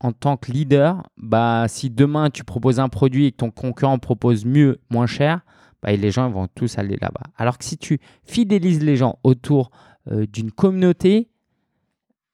en 0.00 0.12
tant 0.12 0.36
que 0.36 0.52
leader, 0.52 1.02
bah, 1.16 1.66
si 1.68 1.90
demain 1.90 2.30
tu 2.30 2.44
proposes 2.44 2.80
un 2.80 2.88
produit 2.88 3.26
et 3.26 3.32
que 3.32 3.38
ton 3.38 3.50
concurrent 3.50 3.98
propose 3.98 4.44
mieux, 4.44 4.80
moins 4.90 5.06
cher, 5.06 5.40
bah, 5.82 5.92
les 5.92 6.10
gens 6.10 6.30
vont 6.30 6.48
tous 6.48 6.78
aller 6.78 6.96
là-bas. 7.00 7.30
Alors 7.36 7.58
que 7.58 7.64
si 7.64 7.76
tu 7.76 7.98
fidélises 8.24 8.82
les 8.82 8.96
gens 8.96 9.18
autour 9.24 9.70
euh, 10.10 10.26
d'une 10.26 10.52
communauté, 10.52 11.28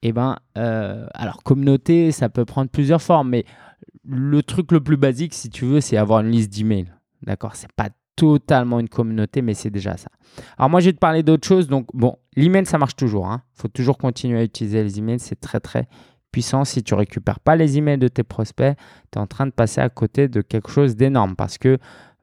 eh 0.03 0.13
ben, 0.13 0.37
euh, 0.59 1.07
alors 1.15 1.43
communauté, 1.43 2.13
ça 2.13 2.29
peut 2.29 2.45
prendre 2.45 2.71
plusieurs 2.71 3.01
formes, 3.01 3.31
mais 3.31 3.45
le 4.09 4.43
truc 4.43 4.73
le 4.73 4.81
plus 4.81 4.97
basique, 4.97 5.35
si 5.35 5.51
tu 5.51 5.65
veux, 5.65 5.81
c'est 5.81 5.97
avoir 5.97 6.21
une 6.21 6.31
liste 6.31 6.53
d'emails. 6.53 6.93
D'accord? 7.23 7.57
C'est 7.57 7.73
pas 7.73 7.89
totalement 8.17 8.81
une 8.81 8.89
communauté, 8.89 9.43
mais 9.43 9.55
c'est 9.55 9.71
déjà 9.71 9.97
ça. 9.97 10.09
Alors 10.59 10.71
moi, 10.71 10.81
je 10.81 10.87
vais 10.87 10.93
te 10.93 10.99
parler 10.99 11.23
d'autre 11.23 11.47
chose. 11.47 11.69
Donc, 11.69 11.87
bon, 11.95 12.17
l'email, 12.37 12.67
ça 12.67 12.79
marche 12.79 12.97
toujours. 12.97 13.27
Il 13.27 13.33
hein. 13.33 13.43
faut 13.55 13.69
toujours 13.69 13.99
continuer 13.99 14.39
à 14.39 14.45
utiliser 14.45 14.83
les 14.83 14.99
emails. 14.99 15.19
C'est 15.19 15.41
très, 15.41 15.61
très 15.61 15.89
puissant. 16.31 16.65
Si 16.65 16.83
tu 16.83 16.95
récupères 16.95 17.41
pas 17.41 17.57
les 17.57 17.79
emails 17.79 17.99
de 17.99 18.09
tes 18.09 18.23
prospects, 18.23 18.77
tu 19.13 19.19
es 19.19 19.21
en 19.21 19.27
train 19.27 19.47
de 19.47 19.53
passer 19.53 19.81
à 19.81 19.89
côté 19.89 20.29
de 20.29 20.43
quelque 20.43 20.71
chose 20.71 20.97
d'énorme 20.97 21.37
parce 21.37 21.59
que 21.59 21.79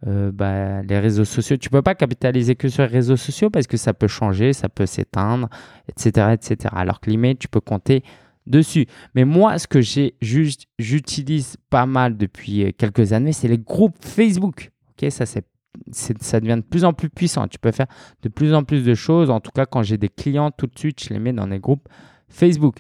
euh, 0.08 0.32
bah, 0.32 0.82
les 0.82 1.00
réseaux 1.00 1.26
sociaux, 1.26 1.58
tu 1.58 1.70
peux 1.70 1.82
pas 1.82 1.96
capitaliser 1.96 2.56
que 2.56 2.70
sur 2.70 2.84
les 2.84 2.90
réseaux 2.90 3.18
sociaux 3.18 3.50
parce 3.50 3.68
que 3.68 3.78
ça 3.78 3.94
peut 3.94 4.08
changer, 4.08 4.52
ça 4.54 4.68
peut 4.68 4.86
s'éteindre, 4.86 5.48
etc., 5.88 6.34
etc. 6.34 6.74
Alors 6.76 7.00
que 7.00 7.10
l'email, 7.10 7.38
tu 7.38 7.48
peux 7.48 7.62
compter 7.62 8.04
dessus. 8.48 8.88
Mais 9.16 9.26
moi, 9.26 9.58
ce 9.60 9.68
que 9.68 9.82
j'ai 9.82 10.16
juste, 10.22 10.68
j'utilise 10.80 11.58
pas 11.70 11.86
mal 11.86 12.18
depuis 12.18 12.64
euh, 12.64 12.72
quelques 12.78 13.14
années, 13.14 13.34
c'est 13.34 13.48
les 13.48 13.58
groupes 13.58 13.98
Facebook. 14.02 14.72
Ok, 14.92 15.10
ça 15.12 15.26
c'est 15.26 15.46
ça 15.92 16.40
devient 16.40 16.58
de 16.58 16.68
plus 16.68 16.84
en 16.84 16.94
plus 16.94 17.10
puissant. 17.10 17.48
Tu 17.48 17.58
peux 17.58 17.72
faire 17.72 17.88
de 18.22 18.30
plus 18.30 18.54
en 18.54 18.64
plus 18.64 18.84
de 18.84 18.94
choses. 18.94 19.30
En 19.30 19.40
tout 19.40 19.52
cas, 19.52 19.66
quand 19.66 19.84
j'ai 19.84 19.98
des 19.98 20.10
clients, 20.10 20.52
tout 20.52 20.68
de 20.68 20.78
suite, 20.78 21.04
je 21.04 21.14
les 21.14 21.20
mets 21.20 21.34
dans 21.34 21.48
des 21.48 21.60
groupes 21.60 21.88
Facebook. 22.28 22.78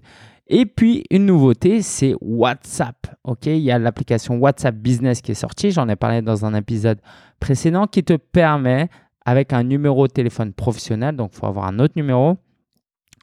Et 0.47 0.65
puis, 0.65 1.05
une 1.09 1.25
nouveauté, 1.25 1.81
c'est 1.81 2.13
WhatsApp. 2.19 3.07
OK, 3.23 3.45
il 3.45 3.59
y 3.59 3.71
a 3.71 3.79
l'application 3.79 4.37
WhatsApp 4.37 4.75
Business 4.75 5.21
qui 5.21 5.31
est 5.31 5.35
sortie. 5.35 5.71
J'en 5.71 5.87
ai 5.87 5.95
parlé 5.95 6.21
dans 6.21 6.45
un 6.45 6.53
épisode 6.53 6.99
précédent 7.39 7.87
qui 7.87 8.03
te 8.03 8.13
permet 8.13 8.89
avec 9.25 9.53
un 9.53 9.63
numéro 9.63 10.07
de 10.07 10.11
téléphone 10.11 10.51
professionnel, 10.51 11.15
donc 11.15 11.31
il 11.33 11.39
faut 11.39 11.45
avoir 11.45 11.67
un 11.67 11.79
autre 11.79 11.93
numéro. 11.95 12.37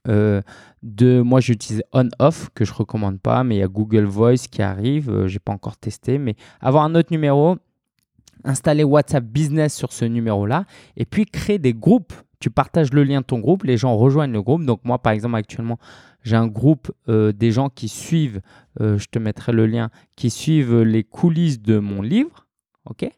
Euh, 0.06 0.42
de, 0.82 1.20
moi, 1.20 1.40
j'utilise 1.40 1.82
on-off, 1.92 2.50
que 2.54 2.64
je 2.64 2.72
recommande 2.72 3.20
pas, 3.20 3.42
mais 3.44 3.56
il 3.56 3.58
y 3.58 3.62
a 3.62 3.68
Google 3.68 4.04
Voice 4.04 4.46
qui 4.50 4.62
arrive. 4.62 5.10
Euh, 5.10 5.28
je 5.28 5.34
n'ai 5.34 5.38
pas 5.40 5.52
encore 5.52 5.76
testé, 5.76 6.18
mais 6.18 6.36
avoir 6.60 6.84
un 6.84 6.94
autre 6.94 7.08
numéro, 7.10 7.56
installer 8.44 8.84
WhatsApp 8.84 9.24
Business 9.24 9.74
sur 9.74 9.92
ce 9.92 10.04
numéro-là, 10.04 10.64
et 10.96 11.04
puis 11.04 11.26
créer 11.26 11.58
des 11.58 11.74
groupes. 11.74 12.12
Tu 12.40 12.50
partages 12.50 12.92
le 12.92 13.02
lien 13.02 13.20
de 13.20 13.26
ton 13.26 13.40
groupe, 13.40 13.64
les 13.64 13.76
gens 13.76 13.96
rejoignent 13.96 14.32
le 14.32 14.42
groupe. 14.42 14.64
Donc 14.64 14.84
moi, 14.84 14.98
par 14.98 15.12
exemple, 15.12 15.34
actuellement, 15.34 15.78
j'ai 16.22 16.36
un 16.36 16.46
groupe 16.46 16.92
euh, 17.08 17.32
des 17.32 17.50
gens 17.50 17.68
qui 17.68 17.88
suivent, 17.88 18.40
je 18.80 19.06
te 19.06 19.18
mettrai 19.18 19.50
le 19.50 19.66
lien, 19.66 19.90
qui 20.14 20.30
suivent 20.30 20.82
les 20.82 21.02
coulisses 21.02 21.60
de 21.60 21.78
mon 21.78 22.00
livre. 22.00 22.46
OK? 22.84 23.10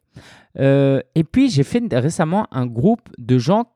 Et 0.56 1.24
puis, 1.30 1.50
j'ai 1.50 1.64
fait 1.64 1.82
récemment 1.92 2.46
un 2.50 2.64
groupe 2.64 3.10
de 3.18 3.36
gens 3.36 3.66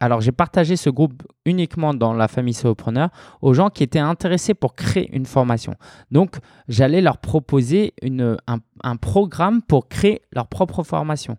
alors 0.00 0.20
j'ai 0.20 0.32
partagé 0.32 0.76
ce 0.76 0.90
groupe 0.90 1.22
uniquement 1.44 1.94
dans 1.94 2.12
la 2.12 2.28
famille 2.28 2.54
solopreneur 2.54 3.10
aux 3.42 3.54
gens 3.54 3.70
qui 3.70 3.82
étaient 3.82 3.98
intéressés 3.98 4.54
pour 4.54 4.74
créer 4.74 5.14
une 5.14 5.26
formation. 5.26 5.74
Donc 6.10 6.36
j'allais 6.68 7.00
leur 7.00 7.18
proposer 7.18 7.94
un, 8.02 8.96
programme 8.96 9.62
pour 9.62 9.88
créer 9.88 10.22
leur 10.32 10.48
propre 10.48 10.82
formation. 10.82 11.36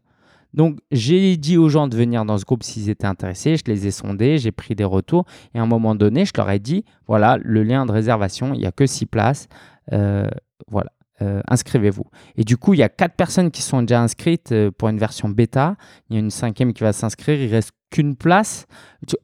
Donc 0.53 0.79
j'ai 0.91 1.37
dit 1.37 1.57
aux 1.57 1.69
gens 1.69 1.87
de 1.87 1.97
venir 1.97 2.25
dans 2.25 2.37
ce 2.37 2.45
groupe 2.45 2.63
s'ils 2.63 2.89
étaient 2.89 3.07
intéressés, 3.07 3.57
je 3.57 3.63
les 3.65 3.87
ai 3.87 3.91
sondés, 3.91 4.37
j'ai 4.37 4.51
pris 4.51 4.75
des 4.75 4.85
retours 4.85 5.25
et 5.53 5.59
à 5.59 5.61
un 5.61 5.67
moment 5.67 5.93
donné 5.93 6.25
je 6.25 6.31
leur 6.35 6.49
ai 6.49 6.59
dit 6.59 6.85
voilà 7.07 7.37
le 7.41 7.63
lien 7.63 7.85
de 7.85 7.91
réservation, 7.91 8.53
il 8.53 8.59
n'y 8.59 8.65
a 8.65 8.71
que 8.71 8.85
six 8.85 9.05
places. 9.05 9.47
Euh, 9.93 10.29
voilà. 10.69 10.91
Euh, 11.23 11.41
inscrivez-vous. 11.47 12.05
Et 12.35 12.43
du 12.43 12.57
coup, 12.57 12.75
il 12.75 12.79
y 12.79 12.83
a 12.83 12.89
quatre 12.89 13.15
personnes 13.15 13.49
qui 13.49 13.63
sont 13.63 13.81
déjà 13.81 14.01
inscrites 14.01 14.51
euh, 14.51 14.69
pour 14.69 14.89
une 14.89 14.99
version 14.99 15.29
bêta. 15.29 15.75
Il 16.09 16.13
y 16.13 16.17
a 16.17 16.19
une 16.19 16.29
cinquième 16.29 16.73
qui 16.73 16.83
va 16.83 16.93
s'inscrire. 16.93 17.41
Il 17.41 17.51
reste 17.51 17.71
qu'une 17.89 18.15
place. 18.15 18.67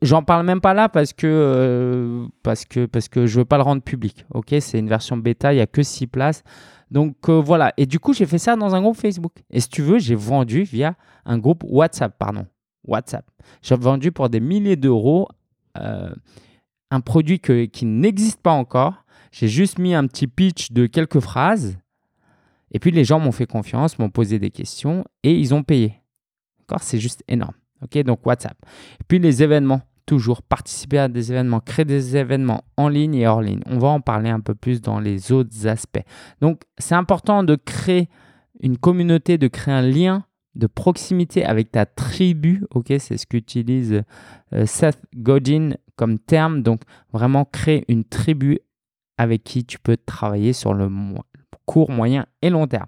J'en 0.02 0.24
parle 0.24 0.44
même 0.44 0.60
pas 0.60 0.74
là 0.74 0.90
parce 0.90 1.14
que 1.14 1.28
euh, 1.28 2.26
parce 2.42 2.66
que 2.66 2.88
parce 2.88 3.10
que 3.10 3.28
je 3.28 3.40
veux 3.40 3.46
pas 3.46 3.58
le 3.58 3.64
rendre 3.64 3.84
public. 3.84 4.26
Ok, 4.34 4.56
c'est 4.60 4.80
une 4.80 4.90
version 4.90 5.18
bêta. 5.18 5.54
Il 5.54 5.58
y 5.58 5.62
a 5.62 5.68
que 5.68 5.84
six 5.84 6.08
places. 6.08 6.44
Donc 6.90 7.30
voilà. 7.30 7.74
Et 7.78 7.86
du 7.86 8.00
coup, 8.00 8.14
j'ai 8.14 8.26
fait 8.26 8.40
ça 8.40 8.56
dans 8.56 8.74
un 8.74 8.82
groupe 8.82 8.98
Facebook. 8.98 9.34
Et 9.52 9.60
si 9.60 9.70
tu 9.70 9.84
veux, 9.84 10.00
j'ai 10.00 10.16
vendu 10.16 10.64
via 10.64 10.96
un 11.26 11.38
groupe 11.38 11.64
WhatsApp. 11.64 12.18
Pardon, 12.18 12.48
WhatsApp. 12.88 13.26
J'ai 13.62 13.76
vendu 13.76 14.12
pour 14.12 14.30
des 14.30 14.40
milliers 14.40 14.78
d'euros 14.78 15.28
un 15.76 17.02
produit 17.02 17.40
qui 17.40 17.86
n'existe 17.86 18.42
pas 18.42 18.52
encore. 18.52 19.04
J'ai 19.32 19.48
juste 19.48 19.80
mis 19.80 19.96
un 19.96 20.06
petit 20.06 20.28
pitch 20.28 20.72
de 20.72 20.86
quelques 20.86 21.20
phrases 21.20 21.78
et 22.74 22.80
puis 22.80 22.92
les 22.92 23.04
gens 23.04 23.20
m'ont 23.20 23.32
fait 23.32 23.46
confiance, 23.46 24.00
m'ont 24.00 24.10
posé 24.10 24.40
des 24.40 24.50
questions 24.50 25.06
et 25.24 25.34
ils 25.34 25.54
ont 25.54 25.64
payé. 25.64 26.02
D'accord? 26.60 26.84
C'est 26.84 27.00
juste 27.00 27.24
énorme. 27.28 27.54
OK? 27.82 27.98
Donc 28.04 28.26
WhatsApp. 28.26 28.58
Et 29.00 29.04
puis 29.08 29.20
les 29.20 29.44
événements, 29.44 29.82
toujours 30.06 30.42
participer 30.42 30.98
à 31.00 31.08
des 31.08 31.32
événements, 31.32 31.60
créer 31.60 31.86
des 31.86 32.18
événements 32.18 32.64
en 32.78 32.90
ligne 32.90 33.16
et 33.16 33.28
hors 33.28 33.42
ligne. 33.42 33.62
On 33.68 33.78
va 33.78 33.90
en 33.90 34.02
parler 34.02 34.30
un 34.30 34.40
peu 34.40 34.56
plus 34.56 34.82
dans 34.82 35.00
les 35.00 35.32
autres 35.32 35.68
aspects. 35.68 36.04
Donc 36.42 36.62
c'est 36.78 36.96
important 36.96 37.44
de 37.44 37.56
créer 37.56 38.10
une 38.60 38.78
communauté, 38.78 39.38
de 39.38 39.48
créer 39.48 39.74
un 39.74 39.82
lien 39.82 40.26
de 40.56 40.68
proximité 40.68 41.44
avec 41.44 41.72
ta 41.72 41.86
tribu, 41.86 42.64
ok, 42.72 42.94
c'est 43.00 43.18
ce 43.18 43.26
qu'utilise 43.26 44.04
euh, 44.54 44.66
Seth 44.66 45.02
Godin 45.16 45.72
comme 45.96 46.20
terme. 46.20 46.62
Donc 46.62 46.82
vraiment 47.12 47.46
créer 47.46 47.86
une 47.88 48.04
tribu 48.04 48.60
avec 49.18 49.44
qui 49.44 49.66
tu 49.66 49.80
peux 49.80 49.98
travailler 49.98 50.54
sur 50.54 50.74
le 50.74 50.90
court, 51.66 51.92
moyen 51.92 52.26
et 52.42 52.50
long 52.50 52.68
terme. 52.68 52.88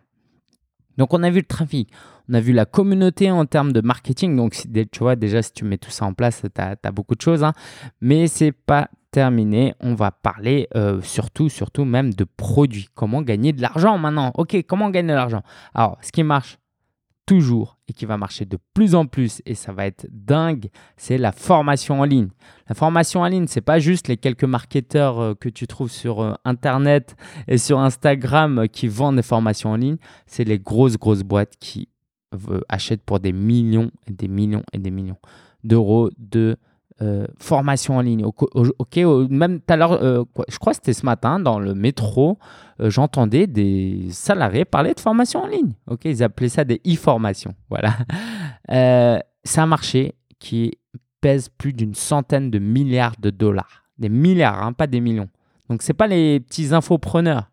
Donc 0.98 1.14
on 1.14 1.24
a 1.24 1.30
vu 1.30 1.40
le 1.40 1.46
trafic, 1.46 1.90
on 2.30 2.34
a 2.34 2.40
vu 2.40 2.54
la 2.54 2.66
communauté 2.66 3.30
en 3.30 3.46
termes 3.46 3.72
de 3.74 3.82
marketing. 3.82 4.36
Donc 4.36 4.56
tu 4.92 5.00
vois 5.00 5.16
déjà 5.16 5.42
si 5.42 5.52
tu 5.52 5.66
mets 5.66 5.78
tout 5.78 5.92
ça 5.92 6.06
en 6.06 6.14
place, 6.14 6.42
tu 6.44 6.62
as, 6.62 6.92
beaucoup 6.92 7.16
de 7.16 7.22
choses. 7.22 7.44
Hein. 7.44 7.54
Mais 8.02 8.28
c'est 8.28 8.52
pas 8.52 8.90
terminé. 9.12 9.74
On 9.80 9.94
va 9.94 10.12
parler 10.12 10.68
euh, 10.76 11.02
surtout, 11.02 11.50
surtout 11.50 11.86
même 11.86 12.14
de 12.14 12.26
produits. 12.26 12.88
Comment 12.96 13.22
gagner 13.22 13.54
de 13.54 13.62
l'argent 13.62 13.98
maintenant? 13.98 14.32
Ok, 14.36 14.58
comment 14.68 14.90
gagner 14.90 15.10
de 15.10 15.16
l'argent? 15.16 15.42
Alors 15.74 15.98
ce 16.02 16.12
qui 16.12 16.24
marche 16.24 16.58
toujours 17.26 17.78
et 17.88 17.94
qui 17.94 18.06
va 18.06 18.18
marcher 18.18 18.46
de 18.46 18.58
plus 18.74 18.96
en 18.96 19.06
plus 19.06 19.42
et 19.46 19.56
ça 19.56 19.72
va 19.72 19.86
être 19.86 20.08
dingue, 20.12 20.70
c'est 20.98 21.18
la 21.18 21.32
formation 21.32 22.02
en 22.02 22.04
ligne. 22.04 22.30
La 22.70 22.76
formation 22.76 23.22
en 23.22 23.28
ligne, 23.28 23.48
c'est 23.48 23.62
pas 23.62 23.80
juste 23.80 24.08
les 24.08 24.18
quelques 24.18 24.44
marketeurs 24.44 25.20
euh, 25.20 25.34
que 25.34 25.50
tu 25.50 25.68
trouves 25.68 25.92
sur 25.92 26.22
euh, 26.22 26.34
internet 26.46 27.16
et 27.48 27.58
sur 27.58 27.80
Instagram 27.80 28.60
euh, 28.60 28.68
qui 28.68 28.88
vendent 28.88 29.18
des 29.18 29.24
formations 29.24 29.72
en 29.72 29.76
ligne, 29.76 29.98
c'est 30.26 30.44
les 30.44 30.60
grosses 30.60 30.98
grosses 30.98 31.24
boîtes 31.24 31.56
qui 31.60 31.90
achètent 32.68 33.04
pour 33.04 33.22
des 33.22 33.32
millions 33.32 33.92
et 34.08 34.12
des 34.12 34.28
millions 34.28 34.64
et 34.74 34.78
des 34.78 34.92
millions 34.92 35.18
d'euros 35.64 36.10
de 36.18 36.58
euh, 37.02 37.28
formation 37.40 37.98
en 37.98 38.02
ligne. 38.02 38.24
Ok, 38.24 38.98
même 39.30 39.60
tout 39.60 39.74
à 39.74 39.76
l'heure, 39.76 40.02
euh, 40.02 40.24
je 40.48 40.58
crois 40.58 40.72
que 40.72 40.78
c'était 40.78 40.94
ce 40.94 41.06
matin 41.06 41.42
dans 41.42 41.60
le 41.60 41.74
métro, 41.74 42.40
euh, 42.80 42.90
j'entendais 42.90 43.48
des 43.48 44.08
salariés 44.12 44.64
parler 44.64 44.94
de 44.94 45.02
formation 45.02 45.44
en 45.44 45.48
ligne. 45.48 45.74
Ok, 45.88 46.06
ils 46.06 46.24
appelaient 46.24 46.48
ça 46.48 46.64
des 46.64 46.82
e-formations. 46.88 47.54
Voilà. 47.70 47.98
c'est 49.44 49.60
un 49.60 49.66
marché 49.66 50.16
qui 50.40 50.72
pèse 51.20 51.50
plus 51.50 51.74
d'une 51.74 51.96
centaine 51.96 52.50
de 52.50 52.60
milliards 52.60 53.16
de 53.20 53.30
dollars. 53.30 53.84
Des 53.98 54.08
milliards, 54.08 54.64
hein, 54.64 54.72
pas 54.72 54.88
des 54.88 55.02
millions. 55.02 55.30
Donc, 55.70 55.82
ce 55.82 55.92
n'est 55.92 55.98
pas 55.98 56.08
les 56.08 56.40
petits 56.40 56.74
infopreneurs 56.74 57.52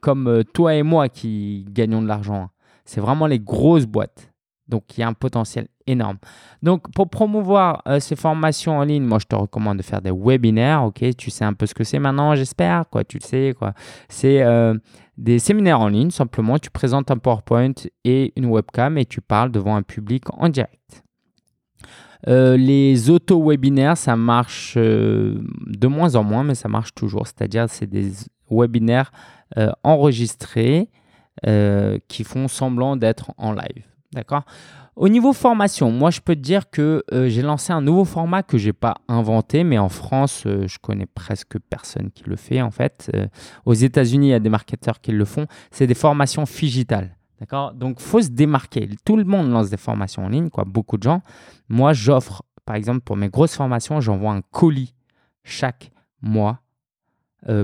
comme 0.00 0.44
toi 0.54 0.74
et 0.76 0.84
moi 0.84 1.08
qui 1.08 1.66
gagnons 1.68 2.02
de 2.02 2.06
l'argent. 2.06 2.42
Hein. 2.42 2.50
C'est 2.84 3.00
vraiment 3.00 3.26
les 3.26 3.40
grosses 3.40 3.86
boîtes. 3.86 4.32
Donc, 4.68 4.96
il 4.96 5.00
y 5.00 5.02
a 5.02 5.08
un 5.08 5.14
potentiel 5.14 5.66
énorme. 5.90 6.18
Donc, 6.62 6.90
pour 6.92 7.08
promouvoir 7.08 7.82
euh, 7.86 8.00
ces 8.00 8.16
formations 8.16 8.78
en 8.78 8.84
ligne, 8.84 9.04
moi, 9.04 9.18
je 9.18 9.26
te 9.26 9.34
recommande 9.34 9.78
de 9.78 9.82
faire 9.82 10.00
des 10.00 10.12
webinaires. 10.12 10.84
Ok, 10.84 11.04
tu 11.16 11.30
sais 11.30 11.44
un 11.44 11.52
peu 11.52 11.66
ce 11.66 11.74
que 11.74 11.84
c'est 11.84 11.98
maintenant, 11.98 12.34
j'espère. 12.34 12.88
Quoi, 12.90 13.04
tu 13.04 13.18
le 13.18 13.26
sais. 13.26 13.54
Quoi, 13.58 13.72
c'est 14.08 14.42
euh, 14.42 14.74
des 15.16 15.38
séminaires 15.38 15.80
en 15.80 15.88
ligne. 15.88 16.10
Simplement, 16.10 16.58
tu 16.58 16.70
présentes 16.70 17.10
un 17.10 17.18
PowerPoint 17.18 17.72
et 18.04 18.32
une 18.36 18.46
webcam 18.46 18.98
et 18.98 19.04
tu 19.04 19.20
parles 19.20 19.50
devant 19.50 19.76
un 19.76 19.82
public 19.82 20.24
en 20.32 20.48
direct. 20.48 21.02
Euh, 22.28 22.56
les 22.56 23.08
auto-webinaires, 23.08 23.96
ça 23.96 24.14
marche 24.14 24.76
de 24.76 25.86
moins 25.86 26.14
en 26.16 26.22
moins, 26.22 26.44
mais 26.44 26.54
ça 26.54 26.68
marche 26.68 26.94
toujours. 26.94 27.26
C'est-à-dire, 27.26 27.68
c'est 27.68 27.88
des 27.88 28.12
webinaires 28.50 29.10
enregistrés 29.82 30.90
qui 32.08 32.24
font 32.24 32.46
semblant 32.46 32.96
d'être 32.96 33.32
en 33.38 33.52
live. 33.52 33.84
D'accord? 34.12 34.44
Au 34.96 35.08
niveau 35.08 35.32
formation, 35.32 35.92
moi 35.92 36.10
je 36.10 36.20
peux 36.20 36.34
te 36.34 36.40
dire 36.40 36.68
que 36.68 37.04
euh, 37.12 37.28
j'ai 37.28 37.42
lancé 37.42 37.72
un 37.72 37.80
nouveau 37.80 38.04
format 38.04 38.42
que 38.42 38.58
je 38.58 38.66
n'ai 38.66 38.72
pas 38.72 38.96
inventé, 39.08 39.64
mais 39.64 39.78
en 39.78 39.88
France, 39.88 40.44
euh, 40.46 40.66
je 40.66 40.78
connais 40.78 41.06
presque 41.06 41.58
personne 41.70 42.10
qui 42.10 42.24
le 42.24 42.36
fait 42.36 42.60
en 42.60 42.70
fait. 42.70 43.10
Euh, 43.14 43.26
aux 43.64 43.74
États-Unis, 43.74 44.28
il 44.28 44.30
y 44.30 44.34
a 44.34 44.40
des 44.40 44.50
marketeurs 44.50 45.00
qui 45.00 45.12
le 45.12 45.24
font. 45.24 45.46
C'est 45.70 45.86
des 45.86 45.94
formations 45.94 46.44
digitales. 46.44 47.16
D'accord? 47.38 47.72
Donc, 47.72 48.00
faut 48.00 48.20
se 48.20 48.28
démarquer. 48.28 48.90
Tout 49.04 49.16
le 49.16 49.24
monde 49.24 49.50
lance 49.50 49.70
des 49.70 49.78
formations 49.78 50.26
en 50.26 50.28
ligne, 50.28 50.50
quoi, 50.50 50.64
beaucoup 50.64 50.98
de 50.98 51.04
gens. 51.04 51.22
Moi, 51.70 51.94
j'offre, 51.94 52.42
par 52.66 52.76
exemple, 52.76 53.00
pour 53.00 53.16
mes 53.16 53.30
grosses 53.30 53.56
formations, 53.56 54.00
j'envoie 54.02 54.32
un 54.32 54.42
colis 54.42 54.94
chaque 55.44 55.90
mois 56.20 56.60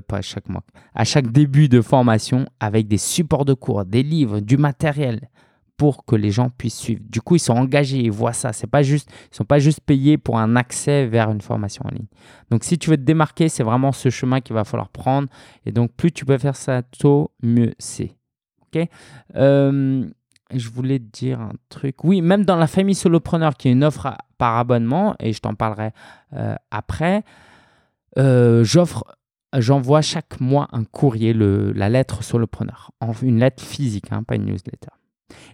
pas 0.09 0.23
chaque 0.23 0.49
mois, 0.49 0.63
à 0.95 1.05
chaque 1.05 1.31
début 1.31 1.69
de 1.69 1.83
formation 1.83 2.47
avec 2.61 2.89
des 2.89 2.97
supports 2.97 3.45
de 3.45 3.53
cours, 3.53 3.85
des 3.85 4.03
livres, 4.03 4.41
du 4.41 4.57
matériel 4.57 5.29
pour 5.77 6.05
que 6.05 6.17
les 6.17 6.31
gens 6.31 6.51
puissent 6.51 6.79
suivre. 6.79 7.03
Du 7.09 7.21
coup, 7.21 7.37
ils 7.37 7.41
sont 7.41 7.55
engagés, 7.55 7.99
ils 7.99 8.11
voient 8.11 8.33
ça. 8.33 8.53
C'est 8.53 8.67
pas 8.67 8.83
juste, 8.83 9.11
ils 9.33 9.37
sont 9.37 9.45
pas 9.45 9.59
juste 9.59 9.81
payés 9.81 10.19
pour 10.19 10.39
un 10.39 10.57
accès 10.57 11.07
vers 11.07 11.31
une 11.31 11.41
formation 11.41 11.85
en 11.87 11.91
ligne. 11.91 12.07
Donc, 12.51 12.65
si 12.65 12.79
tu 12.79 12.91
veux 12.91 12.97
te 12.97 13.03
démarquer, 13.03 13.49
c'est 13.49 13.63
vraiment 13.63 13.93
ce 13.93 14.09
chemin 14.09 14.41
qu'il 14.41 14.55
va 14.55 14.65
falloir 14.65 14.89
prendre. 14.89 15.29
Et 15.67 15.73
donc, 15.73 15.93
plus 15.93 16.13
tu 16.13 16.25
peux 16.25 16.39
faire 16.39 16.57
ça 16.57 16.83
tôt, 16.83 17.31
mieux 17.43 17.75
c'est. 17.79 18.17
Ok? 18.63 18.89
Euh, 19.37 20.07
je 20.55 20.69
voulais 20.71 20.99
te 20.99 21.05
dire 21.05 21.41
un 21.41 21.53
truc. 21.69 22.05
Oui, 22.05 22.23
même 22.23 22.45
dans 22.45 22.57
la 22.57 22.67
famille 22.67 22.95
solopreneur, 22.95 23.57
qui 23.57 23.69
est 23.69 23.73
une 23.73 23.85
offre 23.85 24.17
par 24.39 24.57
abonnement, 24.57 25.15
et 25.21 25.33
je 25.33 25.41
t'en 25.41 25.55
parlerai 25.55 25.91
euh, 26.33 26.55
après. 26.71 27.23
Euh, 28.19 28.65
j'offre 28.65 29.05
j'envoie 29.59 30.03
chaque 30.03 30.41
mois 30.41 30.69
un 30.73 30.85
courrier, 30.85 31.33
la 31.33 31.89
lettre 31.89 32.23
solopreneur, 32.23 32.91
une 33.23 33.39
lettre 33.39 33.63
physique, 33.63 34.07
hein, 34.11 34.23
pas 34.23 34.37
une 34.37 34.47
newsletter. 34.47 34.91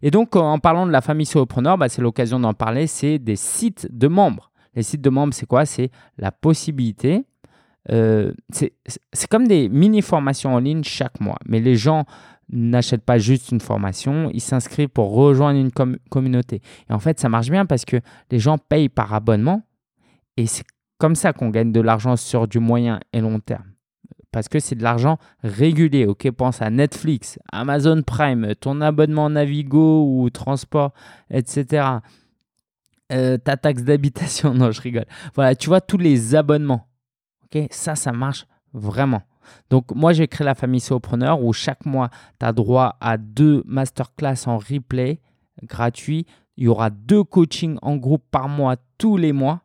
Et 0.02 0.10
donc, 0.10 0.36
en 0.36 0.58
parlant 0.58 0.86
de 0.86 0.92
la 0.92 1.00
famille 1.00 1.26
solopreneur, 1.26 1.78
bah, 1.78 1.88
c'est 1.88 2.02
l'occasion 2.02 2.38
d'en 2.40 2.54
parler, 2.54 2.86
c'est 2.86 3.18
des 3.18 3.36
sites 3.36 3.88
de 3.90 4.08
membres. 4.08 4.50
Les 4.74 4.82
sites 4.82 5.00
de 5.02 5.10
membres, 5.10 5.34
c'est 5.34 5.46
quoi? 5.46 5.66
C'est 5.66 5.90
la 6.18 6.32
possibilité, 6.32 7.26
euh, 7.90 8.32
c'est 8.52 9.28
comme 9.28 9.46
des 9.46 9.68
mini-formations 9.68 10.54
en 10.54 10.58
ligne 10.58 10.84
chaque 10.84 11.20
mois, 11.20 11.38
mais 11.46 11.60
les 11.60 11.76
gens 11.76 12.04
n'achètent 12.50 13.04
pas 13.04 13.18
juste 13.18 13.50
une 13.50 13.60
formation, 13.60 14.30
ils 14.32 14.40
s'inscrivent 14.40 14.88
pour 14.88 15.12
rejoindre 15.12 15.58
une 15.58 15.70
communauté. 16.10 16.60
Et 16.88 16.92
en 16.92 16.98
fait, 16.98 17.18
ça 17.18 17.28
marche 17.28 17.50
bien 17.50 17.66
parce 17.66 17.84
que 17.84 17.96
les 18.30 18.38
gens 18.38 18.58
payent 18.58 18.88
par 18.88 19.14
abonnement 19.14 19.62
et 20.36 20.46
c'est 20.46 20.64
comme 20.98 21.14
ça 21.14 21.32
qu'on 21.32 21.48
gagne 21.48 21.72
de 21.72 21.80
l'argent 21.80 22.16
sur 22.16 22.46
du 22.46 22.58
moyen 22.58 23.00
et 23.12 23.20
long 23.20 23.40
terme 23.40 23.71
parce 24.32 24.48
que 24.48 24.58
c'est 24.58 24.74
de 24.74 24.82
l'argent 24.82 25.18
régulier. 25.44 26.06
Ok, 26.06 26.28
pense 26.32 26.62
à 26.62 26.70
Netflix, 26.70 27.38
Amazon 27.52 28.02
Prime, 28.02 28.54
ton 28.56 28.80
abonnement 28.80 29.30
Navigo 29.30 30.04
ou 30.06 30.30
transport, 30.30 30.92
etc. 31.30 31.86
euh, 33.12 33.36
ta 33.36 33.56
taxe 33.56 33.82
d'habitation. 33.82 34.54
Non, 34.62 34.72
je 34.72 34.80
rigole. 34.80 35.06
Voilà, 35.34 35.54
tu 35.54 35.68
vois, 35.68 35.80
tous 35.80 35.98
les 35.98 36.34
abonnements. 36.34 36.88
Ça, 37.70 37.94
ça 37.94 38.12
marche 38.12 38.46
vraiment. 38.72 39.22
Donc, 39.70 39.94
moi, 39.94 40.12
j'ai 40.12 40.26
créé 40.28 40.44
la 40.44 40.54
famille 40.54 40.80
Solopreneur 40.80 41.42
où 41.42 41.52
chaque 41.52 41.84
mois, 41.84 42.08
tu 42.40 42.46
as 42.46 42.52
droit 42.52 42.96
à 43.00 43.18
deux 43.18 43.62
masterclass 43.66 44.46
en 44.46 44.56
replay 44.56 45.20
gratuits. 45.62 46.26
Il 46.56 46.64
y 46.64 46.68
aura 46.68 46.90
deux 46.90 47.24
coachings 47.24 47.78
en 47.82 47.96
groupe 47.96 48.24
par 48.30 48.48
mois 48.48 48.76
tous 48.96 49.16
les 49.16 49.32
mois. 49.32 49.61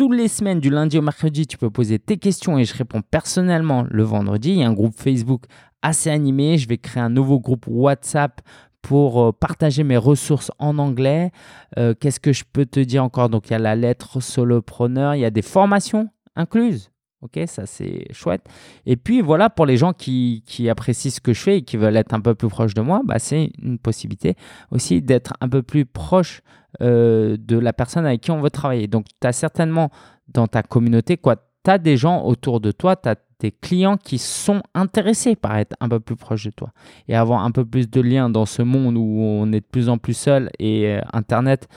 Toutes 0.00 0.16
les 0.16 0.28
semaines, 0.28 0.60
du 0.60 0.70
lundi 0.70 0.96
au 0.96 1.02
mercredi, 1.02 1.46
tu 1.46 1.58
peux 1.58 1.68
poser 1.68 1.98
tes 1.98 2.16
questions 2.16 2.56
et 2.56 2.64
je 2.64 2.74
réponds 2.74 3.02
personnellement 3.02 3.84
le 3.90 4.02
vendredi. 4.02 4.52
Il 4.52 4.60
y 4.60 4.62
a 4.62 4.66
un 4.66 4.72
groupe 4.72 4.94
Facebook 4.98 5.42
assez 5.82 6.08
animé. 6.08 6.56
Je 6.56 6.66
vais 6.66 6.78
créer 6.78 7.02
un 7.02 7.10
nouveau 7.10 7.38
groupe 7.38 7.66
WhatsApp 7.68 8.40
pour 8.80 9.20
euh, 9.20 9.30
partager 9.30 9.84
mes 9.84 9.98
ressources 9.98 10.50
en 10.58 10.78
anglais. 10.78 11.32
Euh, 11.76 11.92
qu'est-ce 11.92 12.18
que 12.18 12.32
je 12.32 12.44
peux 12.50 12.64
te 12.64 12.80
dire 12.80 13.04
encore? 13.04 13.28
Donc, 13.28 13.50
il 13.50 13.52
y 13.52 13.56
a 13.56 13.58
la 13.58 13.76
lettre 13.76 14.20
solopreneur, 14.20 15.16
il 15.16 15.20
y 15.20 15.26
a 15.26 15.30
des 15.30 15.42
formations 15.42 16.08
incluses. 16.34 16.90
Ok, 17.22 17.38
ça 17.46 17.66
c'est 17.66 18.06
chouette. 18.12 18.46
Et 18.86 18.96
puis 18.96 19.20
voilà, 19.20 19.50
pour 19.50 19.66
les 19.66 19.76
gens 19.76 19.92
qui, 19.92 20.42
apprécient 20.70 21.10
ce 21.10 21.20
que 21.20 21.34
je 21.34 21.40
fais 21.40 21.58
et 21.58 21.62
qui 21.62 21.76
veulent 21.76 21.96
être 21.96 22.14
un 22.14 22.20
peu 22.20 22.34
plus 22.34 22.48
proches 22.48 22.72
de 22.72 22.80
moi, 22.80 23.02
bah, 23.04 23.18
c'est 23.18 23.52
une 23.62 23.78
possibilité 23.78 24.36
aussi 24.70 25.02
d'être 25.02 25.34
un 25.42 25.48
peu 25.48 25.62
plus 25.62 25.84
proche 25.84 26.40
euh, 26.80 27.36
de 27.38 27.58
la 27.58 27.74
personne 27.74 28.06
avec 28.06 28.22
qui 28.22 28.30
on 28.30 28.40
veut 28.40 28.50
travailler. 28.50 28.86
Donc, 28.86 29.04
tu 29.20 29.26
as 29.26 29.32
certainement 29.32 29.90
dans 30.28 30.46
ta 30.46 30.62
communauté, 30.62 31.18
quoi, 31.18 31.36
tu 31.36 31.70
as 31.70 31.76
des 31.76 31.98
gens 31.98 32.24
autour 32.24 32.60
de 32.60 32.72
toi, 32.72 32.96
tu 32.96 33.10
as 33.10 33.16
des 33.40 33.50
clients 33.52 33.96
qui 33.96 34.16
sont 34.18 34.62
intéressés 34.74 35.36
par 35.36 35.56
être 35.56 35.76
un 35.80 35.88
peu 35.88 36.00
plus 36.00 36.16
proche 36.16 36.44
de 36.44 36.50
toi 36.50 36.72
et 37.08 37.16
avoir 37.16 37.44
un 37.44 37.50
peu 37.50 37.64
plus 37.64 37.90
de 37.90 38.00
liens 38.00 38.30
dans 38.30 38.46
ce 38.46 38.62
monde 38.62 38.96
où 38.96 39.20
on 39.20 39.50
est 39.52 39.60
de 39.60 39.66
plus 39.66 39.88
en 39.88 39.98
plus 39.98 40.14
seul 40.14 40.50
et 40.58 40.88
euh, 40.88 41.00
Internet 41.12 41.68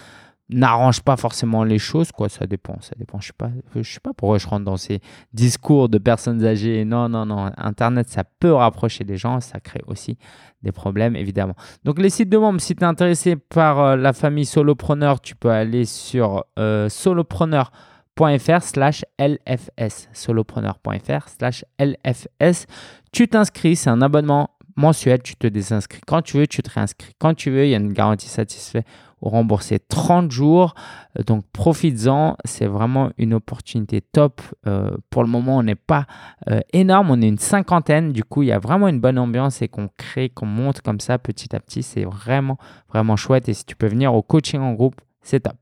n'arrange 0.50 1.02
pas 1.02 1.18
forcément 1.18 1.64
les 1.64 1.80
choses, 1.80 2.12
quoi. 2.12 2.30
Ça 2.30 2.46
dépend, 2.46 2.80
ça 2.82 2.94
dépend. 2.98 3.20
Je 3.20 3.28
sais 3.28 3.34
pas, 3.38 3.50
je 3.76 3.82
sais 3.82 4.00
pas 4.00 4.14
pourquoi 4.14 4.38
je 4.38 4.48
rentre 4.48 4.66
dans 4.66 4.78
ces 4.78 5.00
discours 5.34 5.90
de 5.90 5.98
personnes 5.98 6.44
âgées. 6.46 6.86
Non, 6.86 7.10
non, 7.10 7.26
non. 7.26 7.52
Internet, 7.58 8.10
ça 8.10 8.24
peut 8.24 8.54
rapprocher 8.54 9.04
les 9.04 9.18
gens, 9.18 9.40
ça 9.40 9.60
crée 9.60 9.82
aussi 9.88 10.18
des 10.62 10.72
problèmes, 10.72 11.16
évidemment. 11.16 11.56
Donc 11.84 12.00
les 12.00 12.10
sites 12.10 12.30
de 12.30 12.38
membres, 12.38 12.62
si 12.62 12.76
tu 12.76 12.84
es 12.84 12.88
intéressé 12.88 13.36
par 13.36 13.80
euh, 13.80 13.96
la 13.96 14.14
famille 14.14 14.46
Solopreneur, 14.46 15.22
tu 15.22 15.36
peux 15.36 15.52
aller 15.52 15.86
sur 15.86 16.46
euh, 16.60 16.90
solopreneur.fr 16.90 18.62
slash 18.62 19.06
LFS. 19.20 20.10
Solopreneur.fr 20.14 21.30
slash 21.30 21.66
LFS. 21.80 22.66
Tu 23.12 23.28
t'inscris, 23.28 23.76
c'est 23.76 23.90
un 23.90 24.02
abonnement 24.02 24.50
mensuel, 24.76 25.22
tu 25.22 25.36
te 25.36 25.46
désinscris 25.46 26.02
quand 26.08 26.24
tu 26.24 26.38
veux, 26.38 26.48
tu 26.48 26.64
te 26.64 26.70
réinscris 26.72 27.14
quand 27.20 27.36
tu 27.36 27.52
veux, 27.52 27.66
il 27.66 27.70
y 27.70 27.76
a 27.76 27.78
une 27.78 27.94
garantie 27.94 28.28
satisfaite 28.28 28.88
rembourser 29.30 29.80
30 29.80 30.32
jours. 30.32 30.76
Euh, 31.18 31.24
donc 31.24 31.46
profites-en, 31.52 32.38
c'est 32.46 32.66
vraiment 32.66 33.12
une 33.18 33.34
opportunité 33.34 34.02
top. 34.02 34.42
Euh, 34.68 34.96
pour 35.10 35.24
le 35.24 35.30
moment, 35.30 35.58
on 35.58 35.64
n'est 35.64 35.76
pas 35.76 36.06
euh, 36.50 36.60
énorme, 36.74 37.12
on 37.12 37.22
est 37.22 37.28
une 37.28 37.38
cinquantaine. 37.38 38.12
Du 38.12 38.24
coup, 38.24 38.44
il 38.44 38.50
y 38.50 38.52
a 38.52 38.60
vraiment 38.60 38.88
une 38.88 39.00
bonne 39.00 39.18
ambiance 39.18 39.62
et 39.62 39.68
qu'on 39.68 39.90
crée, 39.98 40.30
qu'on 40.30 40.46
monte 40.46 40.82
comme 40.82 41.00
ça 41.00 41.18
petit 41.18 41.56
à 41.56 41.60
petit. 41.60 41.84
C'est 41.84 42.06
vraiment, 42.06 42.58
vraiment 42.90 43.16
chouette. 43.16 43.50
Et 43.50 43.54
si 43.54 43.66
tu 43.66 43.76
peux 43.76 43.88
venir 43.88 44.14
au 44.14 44.22
coaching 44.22 44.62
en 44.62 44.74
groupe, 44.74 45.00
c'est 45.22 45.42
top. 45.42 45.56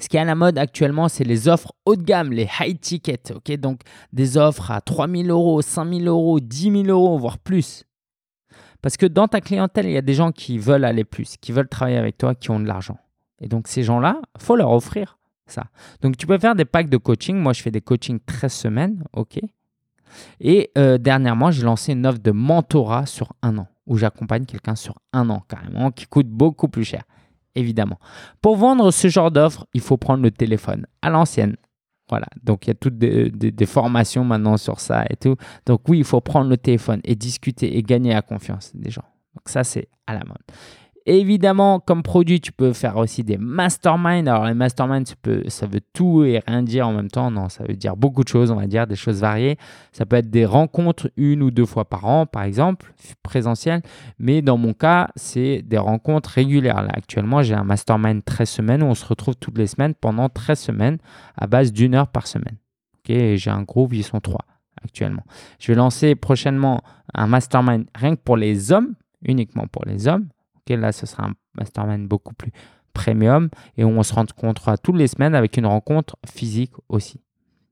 Ce 0.00 0.08
qui 0.08 0.16
est 0.16 0.20
à 0.20 0.24
la 0.24 0.34
mode 0.34 0.56
actuellement, 0.56 1.08
c'est 1.08 1.24
les 1.24 1.48
offres 1.48 1.72
haut 1.84 1.96
de 1.96 2.02
gamme, 2.02 2.32
les 2.32 2.48
high 2.60 2.80
tickets. 2.80 3.32
ok? 3.36 3.52
Donc 3.58 3.80
des 4.12 4.38
offres 4.38 4.70
à 4.70 4.80
3000 4.80 5.30
euros, 5.30 5.60
5000 5.60 6.08
euros, 6.08 6.40
10 6.40 6.84
000 6.84 6.84
euros, 6.86 7.18
voire 7.18 7.38
plus. 7.38 7.84
Parce 8.82 8.96
que 8.96 9.06
dans 9.06 9.28
ta 9.28 9.40
clientèle, 9.40 9.86
il 9.86 9.92
y 9.92 9.96
a 9.96 10.02
des 10.02 10.14
gens 10.14 10.32
qui 10.32 10.58
veulent 10.58 10.84
aller 10.84 11.04
plus, 11.04 11.36
qui 11.40 11.52
veulent 11.52 11.68
travailler 11.68 11.98
avec 11.98 12.18
toi, 12.18 12.34
qui 12.34 12.50
ont 12.50 12.60
de 12.60 12.66
l'argent. 12.66 12.98
Et 13.40 13.48
donc 13.48 13.68
ces 13.68 13.82
gens-là, 13.82 14.20
faut 14.38 14.56
leur 14.56 14.70
offrir 14.70 15.18
ça. 15.46 15.64
Donc 16.00 16.16
tu 16.16 16.26
peux 16.26 16.38
faire 16.38 16.54
des 16.54 16.64
packs 16.64 16.90
de 16.90 16.96
coaching. 16.96 17.36
Moi, 17.36 17.52
je 17.52 17.62
fais 17.62 17.70
des 17.70 17.80
coachings 17.80 18.18
13 18.24 18.52
semaines, 18.52 19.04
ok. 19.12 19.38
Et 20.40 20.70
euh, 20.76 20.98
dernièrement, 20.98 21.50
j'ai 21.50 21.62
lancé 21.62 21.92
une 21.92 22.06
offre 22.06 22.18
de 22.18 22.32
mentorat 22.32 23.06
sur 23.06 23.32
un 23.42 23.58
an, 23.58 23.68
où 23.86 23.96
j'accompagne 23.96 24.44
quelqu'un 24.44 24.74
sur 24.74 24.98
un 25.12 25.30
an 25.30 25.42
carrément, 25.48 25.90
qui 25.90 26.06
coûte 26.06 26.28
beaucoup 26.28 26.68
plus 26.68 26.84
cher, 26.84 27.04
évidemment. 27.54 27.98
Pour 28.40 28.56
vendre 28.56 28.90
ce 28.90 29.08
genre 29.08 29.30
d'offre, 29.30 29.66
il 29.74 29.80
faut 29.80 29.96
prendre 29.96 30.22
le 30.22 30.30
téléphone 30.30 30.86
à 31.00 31.10
l'ancienne, 31.10 31.56
voilà, 32.12 32.26
donc 32.42 32.66
il 32.66 32.68
y 32.68 32.72
a 32.72 32.74
toutes 32.74 32.98
des, 32.98 33.64
formations 33.64 34.22
maintenant 34.22 34.58
sur 34.58 34.80
ça 34.80 35.06
et 35.08 35.16
tout. 35.16 35.34
Donc 35.64 35.88
oui, 35.88 35.96
il 35.96 36.04
faut 36.04 36.20
prendre 36.20 36.50
le 36.50 36.58
téléphone 36.58 37.00
et 37.04 37.14
discuter 37.14 37.78
et 37.78 37.82
gagner 37.82 38.12
la 38.12 38.20
confiance 38.20 38.70
des 38.74 38.90
gens. 38.90 39.06
Donc 39.34 39.48
ça, 39.48 39.64
c'est 39.64 39.88
à 40.06 40.12
la 40.12 40.20
mode. 40.20 40.42
Évidemment, 41.04 41.80
comme 41.80 42.04
produit, 42.04 42.40
tu 42.40 42.52
peux 42.52 42.72
faire 42.72 42.96
aussi 42.96 43.24
des 43.24 43.36
masterminds. 43.36 44.28
Alors, 44.28 44.46
les 44.46 44.54
masterminds, 44.54 45.04
ça, 45.48 45.66
veut 45.66 45.80
tout 45.92 46.22
et 46.22 46.40
rien 46.46 46.62
dire 46.62 46.86
en 46.86 46.92
même 46.92 47.10
temps. 47.10 47.30
Non, 47.30 47.48
ça 47.48 47.64
veut 47.64 47.74
dire 47.74 47.96
beaucoup 47.96 48.22
de 48.22 48.28
choses, 48.28 48.52
on 48.52 48.56
va 48.56 48.68
dire, 48.68 48.86
des 48.86 48.94
choses 48.94 49.20
variées. 49.20 49.58
Ça 49.90 50.06
peut 50.06 50.16
être 50.16 50.30
des 50.30 50.46
rencontres 50.46 51.10
une 51.16 51.42
ou 51.42 51.50
deux 51.50 51.66
fois 51.66 51.84
par 51.84 52.04
an, 52.04 52.26
par 52.26 52.44
exemple, 52.44 52.94
présentielles. 53.24 53.82
Mais 54.20 54.42
dans 54.42 54.56
mon 54.56 54.74
cas, 54.74 55.08
c'est 55.16 55.62
des 55.62 55.78
rencontres 55.78 56.30
régulières. 56.30 56.82
Là, 56.82 56.90
actuellement, 56.92 57.42
j'ai 57.42 57.54
un 57.54 57.64
mastermind 57.64 58.24
13 58.24 58.48
semaines 58.48 58.82
où 58.84 58.86
on 58.86 58.94
se 58.94 59.04
retrouve 59.04 59.34
toutes 59.34 59.58
les 59.58 59.66
semaines 59.66 59.94
pendant 59.94 60.28
13 60.28 60.58
semaines 60.58 60.98
à 61.36 61.48
base 61.48 61.72
d'une 61.72 61.96
heure 61.96 62.08
par 62.08 62.28
semaine. 62.28 62.58
J'ai 63.08 63.50
un 63.50 63.62
groupe, 63.62 63.92
ils 63.92 64.04
sont 64.04 64.20
trois 64.20 64.44
actuellement. 64.84 65.24
Je 65.58 65.72
vais 65.72 65.76
lancer 65.76 66.14
prochainement 66.14 66.82
un 67.14 67.26
mastermind 67.26 67.86
rien 67.94 68.14
que 68.14 68.20
pour 68.20 68.36
les 68.36 68.72
hommes, 68.72 68.94
uniquement 69.22 69.66
pour 69.66 69.84
les 69.84 70.08
hommes 70.08 70.28
là, 70.70 70.92
ce 70.92 71.06
sera 71.06 71.24
un 71.24 71.34
mastermind 71.54 72.06
beaucoup 72.06 72.34
plus 72.34 72.52
premium 72.92 73.48
et 73.76 73.84
on 73.84 74.02
se 74.02 74.14
rencontrera 74.14 74.76
toutes 74.76 74.96
les 74.96 75.06
semaines 75.06 75.34
avec 75.34 75.56
une 75.56 75.66
rencontre 75.66 76.16
physique 76.26 76.72
aussi. 76.88 77.20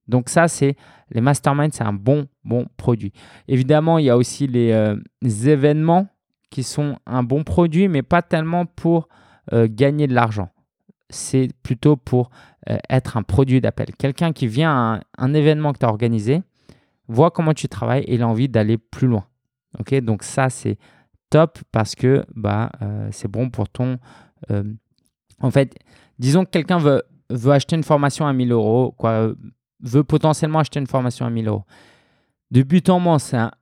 Donc 0.08 0.28
ça, 0.28 0.48
c'est 0.48 0.76
les 1.10 1.20
masterminds, 1.20 1.70
c'est 1.72 1.84
un 1.84 1.92
bon, 1.92 2.26
bon 2.44 2.66
produit. 2.76 3.12
Évidemment, 3.46 3.98
il 3.98 4.06
y 4.06 4.10
a 4.10 4.16
aussi 4.16 4.46
les, 4.46 4.72
euh, 4.72 4.96
événements 5.22 6.08
qui 6.50 6.64
sont 6.64 6.96
un 7.06 7.22
bon 7.22 7.44
produit, 7.44 7.86
mais 7.86 8.02
pas 8.02 8.20
tellement 8.22 8.66
pour 8.66 9.08
euh, 9.52 9.68
gagner 9.70 10.08
de 10.08 10.14
l'argent. 10.14 10.48
C'est 11.10 11.48
plutôt 11.62 11.96
pour 11.96 12.30
euh, 12.68 12.78
être 12.88 13.16
un 13.16 13.22
produit 13.22 13.60
d'appel. 13.60 13.94
Quelqu'un 13.96 14.32
qui 14.32 14.48
vient 14.48 14.72
à 14.72 15.00
un, 15.18 15.34
événement 15.34 15.72
que 15.72 15.78
tu 15.78 15.86
as 15.86 15.88
organisé, 15.88 16.42
voit 17.06 17.30
comment 17.30 17.54
tu 17.54 17.68
travailles 17.68 18.02
et 18.02 18.14
il 18.14 18.22
a 18.22 18.28
envie 18.28 18.48
d'aller 18.48 18.78
plus 18.78 19.06
loin. 19.06 19.26
Ok, 19.78 19.94
donc 20.00 20.24
ça, 20.24 20.50
c'est 20.50 20.76
top 21.30 21.58
parce 21.72 21.94
que 21.94 22.24
bah, 22.34 22.70
euh, 22.82 23.08
c'est 23.12 23.28
bon 23.28 23.50
pour 23.50 23.68
ton... 23.68 23.98
Euh, 24.50 24.64
en 25.40 25.50
fait, 25.50 25.74
disons 26.18 26.44
que 26.44 26.50
quelqu'un 26.50 26.78
veut, 26.78 27.02
acheter 27.50 27.76
une 27.76 27.84
formation 27.84 28.26
à 28.26 28.32
1000 28.32 28.52
euros, 28.52 28.94
quoi, 28.98 29.32
veut 29.82 30.04
potentiellement 30.04 30.58
acheter 30.58 30.80
une 30.80 30.86
formation 30.86 31.24
à 31.24 31.30
1000 31.30 31.48
euros. 31.48 31.64
De 32.50 32.62
but 32.62 32.88
en 32.90 33.00
blanc, 33.00 33.18
c'est 33.18 33.36
un, 33.36 33.52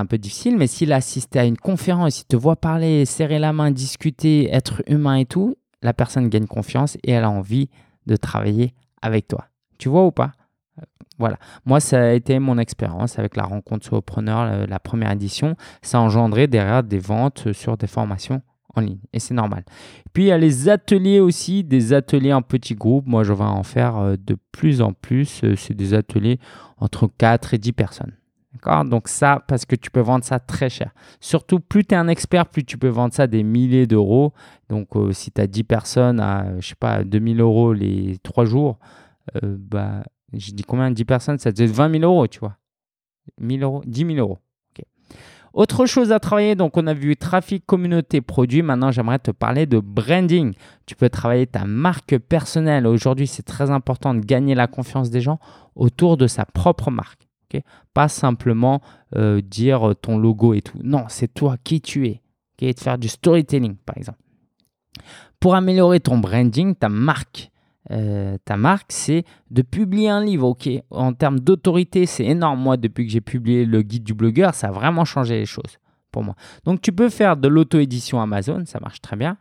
un 0.00 0.06
peu 0.06 0.18
difficile, 0.18 0.56
mais 0.56 0.66
s'il 0.66 0.92
a 0.92 0.96
assisté 0.96 1.38
à 1.38 1.44
une 1.44 1.56
conférence, 1.56 2.20
il 2.20 2.24
te 2.24 2.36
voit 2.36 2.56
parler, 2.56 3.04
serrer 3.04 3.38
la 3.38 3.52
main, 3.52 3.70
discuter, 3.70 4.50
être 4.52 4.82
humain 4.88 5.14
et 5.14 5.26
tout, 5.26 5.56
la 5.80 5.92
personne 5.92 6.28
gagne 6.28 6.46
confiance 6.46 6.96
et 7.04 7.12
elle 7.12 7.24
a 7.24 7.30
envie 7.30 7.70
de 8.06 8.16
travailler 8.16 8.74
avec 9.00 9.28
toi. 9.28 9.46
Tu 9.78 9.88
vois 9.88 10.04
ou 10.04 10.10
pas? 10.10 10.32
Voilà. 11.18 11.36
Moi, 11.64 11.80
ça 11.80 12.02
a 12.02 12.12
été 12.12 12.38
mon 12.38 12.58
expérience 12.58 13.18
avec 13.18 13.36
la 13.36 13.44
rencontre 13.44 13.86
solopreneur, 13.86 14.44
la, 14.44 14.66
la 14.66 14.78
première 14.78 15.12
édition. 15.12 15.56
Ça 15.82 15.98
a 15.98 16.00
engendré 16.00 16.46
derrière 16.46 16.82
des 16.82 16.98
ventes 16.98 17.52
sur 17.52 17.76
des 17.76 17.86
formations 17.86 18.42
en 18.76 18.80
ligne. 18.80 18.98
Et 19.12 19.20
c'est 19.20 19.34
normal. 19.34 19.64
Puis 20.12 20.24
il 20.24 20.26
y 20.26 20.32
a 20.32 20.38
les 20.38 20.68
ateliers 20.68 21.20
aussi, 21.20 21.64
des 21.64 21.92
ateliers 21.92 22.32
en 22.32 22.42
petits 22.42 22.74
groupes. 22.74 23.06
Moi, 23.06 23.24
je 23.24 23.32
vais 23.32 23.44
en 23.44 23.62
faire 23.62 23.96
euh, 23.96 24.16
de 24.16 24.36
plus 24.52 24.82
en 24.82 24.92
plus. 24.92 25.42
Euh, 25.44 25.56
c'est 25.56 25.74
des 25.74 25.94
ateliers 25.94 26.38
entre 26.78 27.08
4 27.18 27.54
et 27.54 27.58
10 27.58 27.72
personnes. 27.72 28.12
D'accord? 28.52 28.84
Donc 28.84 29.08
ça, 29.08 29.42
parce 29.48 29.64
que 29.64 29.74
tu 29.74 29.90
peux 29.90 30.00
vendre 30.00 30.24
ça 30.24 30.38
très 30.38 30.70
cher. 30.70 30.92
Surtout, 31.20 31.58
plus 31.60 31.84
tu 31.84 31.94
es 31.94 31.98
un 31.98 32.08
expert, 32.08 32.46
plus 32.46 32.64
tu 32.64 32.78
peux 32.78 32.88
vendre 32.88 33.12
ça 33.12 33.26
des 33.26 33.42
milliers 33.42 33.86
d'euros. 33.86 34.32
Donc 34.68 34.96
euh, 34.96 35.12
si 35.12 35.30
tu 35.30 35.40
as 35.40 35.46
10 35.46 35.64
personnes 35.64 36.20
à, 36.20 36.60
je 36.60 36.68
sais 36.68 36.74
pas, 36.76 37.02
2000 37.02 37.40
euros 37.40 37.72
les 37.72 38.18
3 38.22 38.44
jours, 38.44 38.78
bah, 39.42 40.04
j'ai 40.36 40.52
dit 40.52 40.62
combien 40.62 40.90
10 40.90 41.04
personnes? 41.04 41.38
Ça 41.38 41.50
faisait 41.50 41.66
20 41.66 42.00
000 42.00 42.04
euros, 42.04 42.26
tu 42.26 42.40
vois. 42.40 42.56
1000 43.40 43.62
euros 43.62 43.82
10 43.86 44.06
000 44.06 44.18
euros. 44.18 44.38
Autre 45.54 45.86
chose 45.86 46.10
à 46.10 46.18
travailler, 46.18 46.56
donc 46.56 46.76
on 46.76 46.88
a 46.88 46.94
vu 46.94 47.16
trafic, 47.16 47.64
communauté, 47.64 48.20
produit. 48.20 48.60
Maintenant, 48.60 48.90
j'aimerais 48.90 49.20
te 49.20 49.30
parler 49.30 49.66
de 49.66 49.78
branding. 49.78 50.52
Tu 50.84 50.96
peux 50.96 51.08
travailler 51.08 51.46
ta 51.46 51.64
marque 51.64 52.18
personnelle. 52.18 52.88
Aujourd'hui, 52.88 53.28
c'est 53.28 53.44
très 53.44 53.70
important 53.70 54.14
de 54.14 54.20
gagner 54.20 54.56
la 54.56 54.66
confiance 54.66 55.10
des 55.10 55.20
gens 55.20 55.38
autour 55.76 56.16
de 56.16 56.26
sa 56.26 56.44
propre 56.44 56.90
marque. 56.90 57.28
Pas 57.92 58.08
simplement 58.08 58.82
euh, 59.14 59.40
dire 59.40 59.94
ton 60.02 60.18
logo 60.18 60.54
et 60.54 60.60
tout. 60.60 60.76
Non, 60.82 61.04
c'est 61.06 61.32
toi 61.32 61.56
qui 61.62 61.80
tu 61.80 62.08
es. 62.08 62.20
De 62.58 62.72
faire 62.76 62.98
du 62.98 63.06
storytelling, 63.06 63.76
par 63.76 63.96
exemple. 63.96 64.18
Pour 65.38 65.54
améliorer 65.54 66.00
ton 66.00 66.18
branding, 66.18 66.74
ta 66.74 66.88
marque, 66.88 67.52
euh, 67.90 68.38
ta 68.44 68.56
marque, 68.56 68.90
c'est 68.92 69.24
de 69.50 69.62
publier 69.62 70.08
un 70.08 70.24
livre. 70.24 70.48
Ok, 70.48 70.68
en 70.90 71.12
termes 71.12 71.40
d'autorité, 71.40 72.06
c'est 72.06 72.24
énorme. 72.24 72.60
Moi, 72.60 72.76
depuis 72.76 73.06
que 73.06 73.12
j'ai 73.12 73.20
publié 73.20 73.64
le 73.66 73.82
guide 73.82 74.04
du 74.04 74.14
blogueur, 74.14 74.54
ça 74.54 74.68
a 74.68 74.70
vraiment 74.70 75.04
changé 75.04 75.38
les 75.38 75.46
choses 75.46 75.78
pour 76.10 76.22
moi. 76.22 76.34
Donc, 76.64 76.80
tu 76.80 76.92
peux 76.92 77.08
faire 77.08 77.36
de 77.36 77.48
l'auto-édition 77.48 78.20
Amazon, 78.20 78.64
ça 78.66 78.80
marche 78.80 79.00
très 79.00 79.16
bien. 79.16 79.36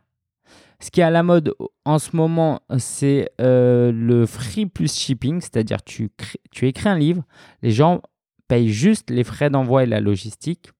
Ce 0.79 0.91
qui 0.91 0.99
est 0.99 1.05
à 1.05 1.11
la 1.11 1.23
mode 1.23 1.53
en 1.85 1.97
ce 1.97 2.15
moment, 2.15 2.59
c'est 2.77 3.29
euh, 3.39 3.91
le 3.93 4.25
free 4.25 4.65
plus 4.65 4.93
shipping, 4.93 5.39
c'est-à-dire 5.39 5.81
tu, 5.81 6.09
tu 6.51 6.67
écris 6.67 6.89
un 6.89 6.97
livre, 6.97 7.23
les 7.61 7.71
gens 7.71 8.01
payent 8.49 8.69
juste 8.69 9.09
les 9.09 9.23
frais 9.23 9.49
d'envoi 9.49 9.83
et 9.83 9.85
la 9.85 10.01
logistique. 10.01 10.71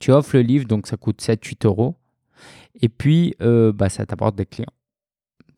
Tu 0.00 0.12
offres 0.12 0.36
le 0.36 0.42
livre, 0.42 0.66
donc 0.66 0.86
ça 0.86 0.98
coûte 0.98 1.22
7-8 1.22 1.66
euros. 1.66 1.96
Et 2.82 2.90
puis, 2.90 3.34
euh, 3.40 3.72
bah, 3.72 3.88
ça 3.88 4.04
t'apporte 4.04 4.36
des 4.36 4.44
clients 4.44 4.66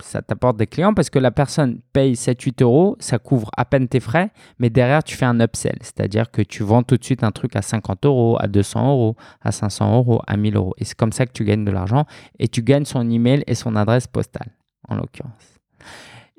ça 0.02 0.22
t'apporte 0.22 0.56
des 0.56 0.66
clients 0.66 0.94
parce 0.94 1.10
que 1.10 1.18
la 1.18 1.30
personne 1.30 1.80
paye 1.92 2.14
7-8 2.14 2.62
euros, 2.62 2.96
ça 3.00 3.18
couvre 3.18 3.50
à 3.56 3.64
peine 3.64 3.88
tes 3.88 4.00
frais, 4.00 4.30
mais 4.58 4.70
derrière, 4.70 5.02
tu 5.02 5.16
fais 5.16 5.24
un 5.24 5.40
upsell, 5.40 5.78
c'est-à-dire 5.80 6.30
que 6.30 6.42
tu 6.42 6.62
vends 6.62 6.82
tout 6.82 6.96
de 6.96 7.04
suite 7.04 7.24
un 7.24 7.30
truc 7.30 7.56
à 7.56 7.62
50 7.62 8.06
euros, 8.06 8.36
à 8.40 8.46
200 8.46 8.90
euros, 8.90 9.16
à 9.42 9.52
500 9.52 9.96
euros, 9.96 10.20
à 10.26 10.36
1000 10.36 10.56
euros. 10.56 10.74
Et 10.78 10.84
c'est 10.84 10.96
comme 10.96 11.12
ça 11.12 11.26
que 11.26 11.32
tu 11.32 11.44
gagnes 11.44 11.64
de 11.64 11.70
l'argent 11.70 12.04
et 12.38 12.48
tu 12.48 12.62
gagnes 12.62 12.84
son 12.84 13.08
email 13.10 13.42
et 13.46 13.54
son 13.54 13.76
adresse 13.76 14.06
postale, 14.06 14.52
en 14.88 14.96
l'occurrence. 14.96 15.58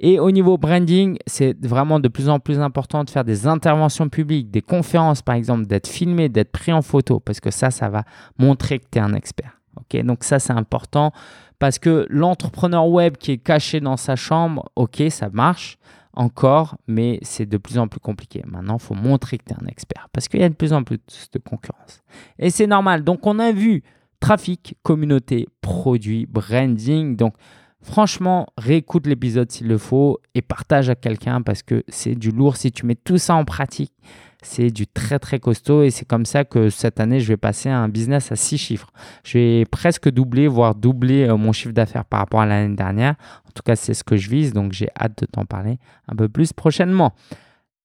Et 0.02 0.18
au 0.18 0.32
niveau 0.32 0.58
branding, 0.58 1.18
c'est 1.28 1.58
vraiment 1.66 2.00
de 2.00 2.08
plus 2.08 2.30
en 2.30 2.40
plus 2.40 2.60
important 2.60 3.04
de 3.04 3.10
faire 3.10 3.26
des 3.26 3.48
interventions 3.48 4.08
publiques, 4.08 4.50
des 4.50 4.62
conférences 4.62 5.22
par 5.22 5.36
exemple, 5.36 5.66
d'être 5.66 5.88
filmé, 5.88 6.30
d'être 6.30 6.52
pris 6.52 6.72
en 6.72 6.82
photo, 6.82 7.20
parce 7.20 7.42
que 7.42 7.52
ça, 7.52 7.70
ça 7.70 7.90
va 7.90 8.04
montrer 8.38 8.80
que 8.80 8.86
tu 8.90 8.98
es 8.98 9.02
un 9.02 9.14
expert. 9.14 9.60
Ok, 9.76 10.02
Donc 10.04 10.24
ça, 10.24 10.40
c'est 10.40 10.54
important. 10.54 11.12
Parce 11.60 11.78
que 11.78 12.08
l'entrepreneur 12.10 12.88
web 12.88 13.18
qui 13.18 13.34
est 13.34 13.38
caché 13.38 13.82
dans 13.82 13.98
sa 13.98 14.16
chambre, 14.16 14.70
ok, 14.76 15.04
ça 15.10 15.30
marche 15.30 15.78
encore, 16.14 16.78
mais 16.88 17.20
c'est 17.22 17.46
de 17.46 17.58
plus 17.58 17.78
en 17.78 17.88
plus 17.88 18.00
compliqué. 18.00 18.44
Maintenant, 18.48 18.78
il 18.78 18.84
faut 18.84 18.96
montrer 18.96 19.38
que 19.38 19.44
tu 19.46 19.54
es 19.54 19.64
un 19.64 19.68
expert 19.68 20.08
parce 20.12 20.28
qu'il 20.28 20.40
y 20.40 20.44
a 20.44 20.50
de 20.50 20.56
plus 20.56 20.74
en 20.74 20.84
plus 20.84 21.00
de 21.32 21.40
concurrence. 21.40 22.02
Et 22.40 22.50
c'est 22.50 22.68
normal. 22.68 23.04
Donc, 23.04 23.28
on 23.28 23.40
a 23.40 23.52
vu 23.52 23.84
trafic, 24.20 24.76
communauté, 24.84 25.48
produit, 25.62 26.26
branding. 26.26 27.16
Donc, 27.16 27.36
franchement, 27.82 28.48
réécoute 28.58 29.08
l'épisode 29.08 29.52
s'il 29.52 29.68
le 29.68 29.78
faut 29.78 30.20
et 30.36 30.42
partage 30.42 30.90
à 30.90 30.96
quelqu'un 30.96 31.42
parce 31.42 31.64
que 31.64 31.84
c'est 31.88 32.16
du 32.16 32.32
lourd. 32.32 32.58
Si 32.58 32.72
tu 32.72 32.86
mets 32.86 32.96
tout 32.96 33.18
ça 33.18 33.36
en 33.36 33.46
pratique, 33.46 33.94
c'est 34.42 34.70
du 34.72 34.88
très 34.88 35.20
très 35.20 35.40
costaud 35.40 35.84
et 35.84 35.92
c'est 35.92 36.06
comme 36.06 36.26
ça 36.26 36.46
que 36.46 36.70
cette 36.70 37.00
année, 37.00 37.20
je 37.20 37.28
vais 37.28 37.38
passer 37.38 37.70
un 37.70 37.90
business 37.90 38.32
à 38.32 38.36
six 38.36 38.58
chiffres. 38.58 38.92
Je 39.24 39.38
vais 39.38 39.66
presque 39.66 40.10
doubler, 40.10 40.48
voire 40.48 40.76
doubler 40.76 41.28
euh, 41.28 41.36
mon 41.36 41.52
chiffre 41.52 41.74
d'affaires 41.74 42.06
par 42.06 42.20
rapport 42.22 42.42
à 42.42 42.46
l'année 42.46 42.76
dernière. 42.76 43.16
En 43.48 43.52
tout 43.54 43.64
cas, 43.64 43.76
c'est 43.76 43.94
ce 43.94 44.04
que 44.04 44.16
je 44.16 44.30
vise, 44.30 44.54
donc 44.54 44.72
j'ai 44.72 44.90
hâte 45.00 45.22
de 45.22 45.26
t'en 45.26 45.46
parler 45.46 45.78
un 46.08 46.16
peu 46.16 46.30
plus 46.30 46.54
prochainement. 46.54 47.14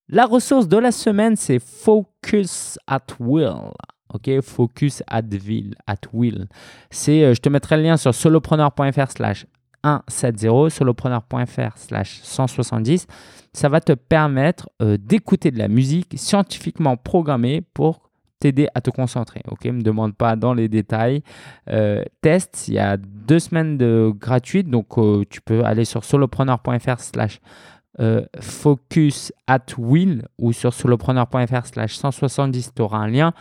La 0.09 0.27
ressource 0.27 0.69
de 0.69 0.77
la 0.77 0.93
semaine, 0.93 1.35
c'est 1.35 1.59
Focus 1.59 2.79
at 2.87 3.07
Will. 3.19 3.73
OK, 4.12 4.40
Focus 4.43 5.03
at 5.09 5.23
Will. 5.23 5.75
At 5.87 5.97
will. 6.12 6.47
C'est, 6.90 7.25
euh, 7.25 7.35
je 7.35 7.40
te 7.40 7.49
mettrai 7.49 7.77
le 7.79 7.83
lien 7.83 7.97
sur 7.97 8.14
solopreneur.fr 8.14 9.11
slash 9.11 9.47
170, 9.85 10.70
solopreneur.fr 10.70 11.77
slash 11.77 12.20
170 12.23 13.07
ça 13.55 13.68
va 13.68 13.81
te 13.81 13.92
permettre 13.92 14.68
euh, 14.83 14.99
d'écouter 15.01 15.51
de 15.51 15.59
la 15.59 15.68
musique 15.68 16.14
scientifiquement 16.16 16.97
programmée 16.97 17.62
pour 17.73 18.11
t'aider 18.40 18.68
à 18.75 18.81
te 18.81 18.90
concentrer. 18.90 19.40
Ok, 19.49 19.64
me 19.66 19.81
demande 19.81 20.14
pas 20.14 20.37
dans 20.37 20.53
les 20.53 20.68
détails. 20.68 21.23
Euh, 21.70 22.03
test, 22.20 22.66
il 22.68 22.75
y 22.75 22.79
a 22.79 22.97
deux 22.99 23.38
semaines 23.38 23.79
de 23.79 24.12
gratuite, 24.14 24.68
donc 24.68 24.99
euh, 24.99 25.25
tu 25.31 25.40
peux 25.40 25.64
aller 25.64 25.85
sur 25.87 26.05
solopreneur.fr 26.05 27.01
slash 27.01 27.40
focus 28.40 29.33
at 29.47 29.66
will 29.79 30.27
ou 30.37 30.53
sur 30.53 30.75
solopreneur.fr 30.75 31.64
slash 31.64 31.94
170, 31.94 32.73
tu 32.75 32.83
auras 32.83 32.99
un 32.99 33.07
lien. 33.07 33.33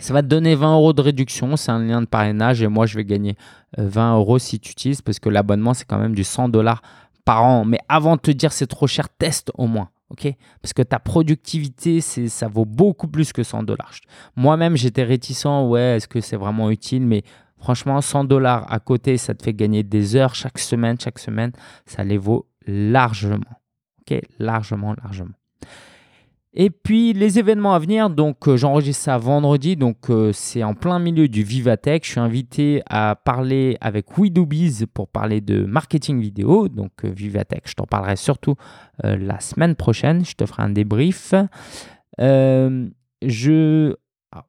Ça 0.00 0.12
va 0.12 0.22
te 0.22 0.26
donner 0.26 0.54
20 0.54 0.74
euros 0.74 0.92
de 0.92 1.00
réduction, 1.00 1.56
c'est 1.56 1.70
un 1.70 1.78
lien 1.78 2.00
de 2.00 2.06
parrainage 2.06 2.62
et 2.62 2.68
moi 2.68 2.86
je 2.86 2.96
vais 2.96 3.04
gagner 3.04 3.36
20 3.78 4.16
euros 4.16 4.38
si 4.38 4.58
tu 4.58 4.72
utilises 4.72 5.02
parce 5.02 5.18
que 5.18 5.28
l'abonnement 5.28 5.72
c'est 5.74 5.84
quand 5.84 5.98
même 5.98 6.14
du 6.14 6.24
100 6.24 6.48
dollars 6.48 6.82
par 7.24 7.44
an. 7.44 7.64
Mais 7.64 7.78
avant 7.88 8.16
de 8.16 8.20
te 8.20 8.30
dire 8.30 8.52
c'est 8.52 8.66
trop 8.66 8.86
cher, 8.86 9.08
teste 9.08 9.50
au 9.54 9.66
moins. 9.66 9.90
Parce 10.62 10.72
que 10.72 10.82
ta 10.82 11.00
productivité, 11.00 12.00
ça 12.00 12.46
vaut 12.46 12.64
beaucoup 12.64 13.08
plus 13.08 13.32
que 13.32 13.42
100 13.42 13.64
dollars. 13.64 13.94
Moi-même, 14.36 14.76
j'étais 14.76 15.02
réticent. 15.02 15.46
Ouais, 15.46 15.96
est-ce 15.96 16.06
que 16.06 16.20
c'est 16.20 16.36
vraiment 16.36 16.70
utile? 16.70 17.04
Mais 17.04 17.24
franchement, 17.58 18.00
100 18.00 18.24
dollars 18.24 18.72
à 18.72 18.78
côté, 18.78 19.16
ça 19.16 19.34
te 19.34 19.42
fait 19.42 19.54
gagner 19.54 19.82
des 19.82 20.14
heures 20.14 20.34
chaque 20.36 20.58
semaine. 20.58 21.00
Chaque 21.00 21.18
semaine, 21.18 21.50
ça 21.86 22.04
les 22.04 22.18
vaut 22.18 22.46
largement. 22.66 23.58
Largement, 24.38 24.94
largement. 25.02 25.34
Et 26.56 26.70
puis 26.70 27.12
les 27.12 27.40
événements 27.40 27.74
à 27.74 27.80
venir, 27.80 28.10
donc 28.10 28.46
euh, 28.46 28.56
j'enregistre 28.56 29.02
ça 29.02 29.18
vendredi, 29.18 29.74
donc 29.74 30.08
euh, 30.08 30.30
c'est 30.32 30.62
en 30.62 30.74
plein 30.74 31.00
milieu 31.00 31.26
du 31.26 31.42
Vivatech. 31.42 32.04
Je 32.06 32.12
suis 32.12 32.20
invité 32.20 32.80
à 32.88 33.16
parler 33.16 33.76
avec 33.80 34.16
WeDoBiz 34.16 34.86
pour 34.94 35.08
parler 35.08 35.40
de 35.40 35.64
marketing 35.64 36.20
vidéo, 36.20 36.68
donc 36.68 36.92
euh, 37.04 37.10
Vivatech. 37.10 37.64
Je 37.66 37.74
t'en 37.74 37.86
parlerai 37.86 38.14
surtout 38.14 38.54
la 39.02 39.40
semaine 39.40 39.74
prochaine. 39.74 40.24
Je 40.24 40.34
te 40.34 40.46
ferai 40.46 40.62
un 40.62 40.68
débrief. 40.68 41.34
je 42.20 43.96
ah, 44.30 44.46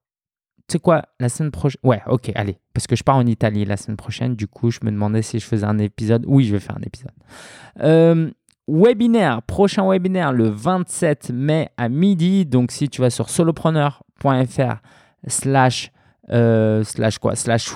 tu 0.68 0.74
sais 0.74 0.80
quoi, 0.80 1.02
la 1.20 1.30
semaine 1.30 1.50
prochaine. 1.50 1.80
Ouais, 1.82 2.04
ok, 2.08 2.32
allez. 2.36 2.60
Parce 2.76 2.86
que 2.86 2.96
je 2.96 3.04
pars 3.04 3.16
en 3.16 3.26
Italie 3.26 3.66
la 3.66 3.78
semaine 3.78 3.98
prochaine. 3.98 4.36
Du 4.36 4.48
coup, 4.48 4.70
je 4.70 4.80
me 4.84 4.92
demandais 4.92 5.24
si 5.24 5.40
je 5.40 5.46
faisais 5.46 5.66
un 5.66 5.80
épisode. 5.80 6.24
Oui, 6.28 6.44
je 6.44 6.52
vais 6.52 6.60
faire 6.60 6.78
un 6.78 6.84
épisode. 6.84 8.34
Webinaire, 8.68 9.42
prochain 9.44 9.88
webinaire 9.88 10.34
le 10.34 10.50
27 10.50 11.30
mai 11.32 11.70
à 11.78 11.90
midi. 11.90 12.46
Donc 12.46 12.72
si 12.72 12.90
tu 12.90 13.02
vas 13.02 13.10
sur 13.10 13.30
solopreneur.fr 13.30 14.82
slash, 15.28 15.92
euh, 16.32 16.84
slash 16.84 17.20
quoi? 17.20 17.36
Slash 17.36 17.76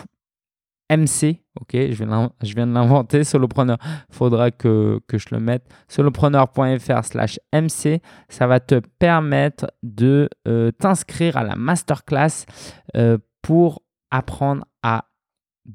MC, 0.92 1.44
ok, 1.62 1.74
je 1.74 2.04
viens, 2.04 2.68
de 2.68 2.74
l'inventer, 2.74 3.24
solopreneur, 3.24 3.78
faudra 4.10 4.50
que, 4.50 5.00
je 5.12 5.28
le 5.32 5.40
mette, 5.40 5.70
solopreneur.fr 5.88 7.04
slash 7.04 7.40
MC, 7.54 8.02
ça 8.28 8.48
va 8.48 8.60
te 8.60 8.82
permettre 8.98 9.72
de 9.84 10.30
euh, 10.48 10.72
t'inscrire 10.72 11.38
à 11.38 11.44
la 11.44 11.56
masterclass 11.56 12.46
euh, 12.96 13.20
pour 13.44 13.84
apprendre 14.10 14.66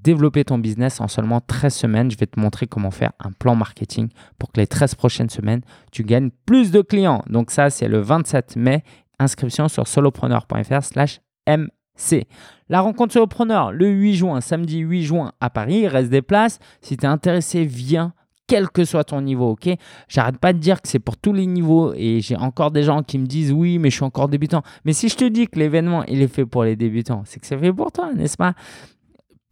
développer 0.03 0.45
ton 0.45 0.59
business 0.59 1.01
en 1.01 1.09
seulement 1.09 1.41
13 1.41 1.73
semaines. 1.73 2.11
Je 2.11 2.17
vais 2.17 2.27
te 2.27 2.39
montrer 2.39 2.67
comment 2.67 2.91
faire 2.91 3.13
un 3.21 3.33
plan 3.33 3.55
marketing 3.55 4.09
pour 4.39 4.53
que 4.53 4.61
les 4.61 4.67
13 4.67 4.95
prochaines 4.95 5.31
semaines, 5.31 5.63
tu 5.93 6.03
gagnes 6.03 6.31
plus 6.47 6.71
de 6.71 6.83
clients. 6.83 7.23
Donc 7.29 7.51
ça, 7.51 7.71
c'est 7.71 7.89
le 7.89 8.01
27 8.01 8.57
mai. 8.57 8.83
Inscription 9.19 9.69
sur 9.69 9.87
solopreneur.fr 9.87 10.83
slash 10.83 11.21
MC. 11.47 12.27
La 12.69 12.81
rencontre 12.81 13.13
solopreneur 13.13 13.71
le 13.71 13.89
8 13.89 14.15
juin, 14.15 14.41
samedi 14.41 14.79
8 14.79 15.03
juin 15.05 15.33
à 15.41 15.51
Paris. 15.51 15.87
Reste 15.87 16.11
des 16.11 16.23
places. 16.23 16.59
Si 16.81 16.97
tu 16.97 17.05
es 17.05 17.09
intéressé, 17.09 17.65
viens 17.65 18.13
quel 18.47 18.69
que 18.69 18.85
soit 18.85 19.05
ton 19.05 19.21
niveau, 19.21 19.51
ok? 19.51 19.71
J'arrête 20.09 20.39
pas 20.39 20.53
de 20.53 20.59
dire 20.59 20.83
que 20.83 20.89
c'est 20.89 20.99
pour 20.99 21.17
tous 21.17 21.33
les 21.33 21.47
niveaux 21.47 21.95
et 21.97 22.21
j'ai 22.21 22.37
encore 22.37 22.71
des 22.71 22.83
gens 22.83 23.03
qui 23.03 23.19
me 23.19 23.27
disent 23.27 23.53
oui, 23.53 23.79
mais 23.79 23.91
je 23.91 23.97
suis 23.97 24.05
encore 24.05 24.29
débutant. 24.29 24.63
Mais 24.85 24.93
si 24.93 25.09
je 25.09 25.17
te 25.17 25.25
dis 25.25 25.47
que 25.47 25.59
l'événement, 25.59 26.05
il 26.05 26.21
est 26.21 26.29
fait 26.29 26.45
pour 26.45 26.65
les 26.65 26.77
débutants, 26.77 27.23
c'est 27.25 27.41
que 27.41 27.47
c'est 27.47 27.57
fait 27.57 27.73
pour 27.73 27.93
toi, 27.93 28.13
n'est-ce 28.13 28.37
pas? 28.37 28.55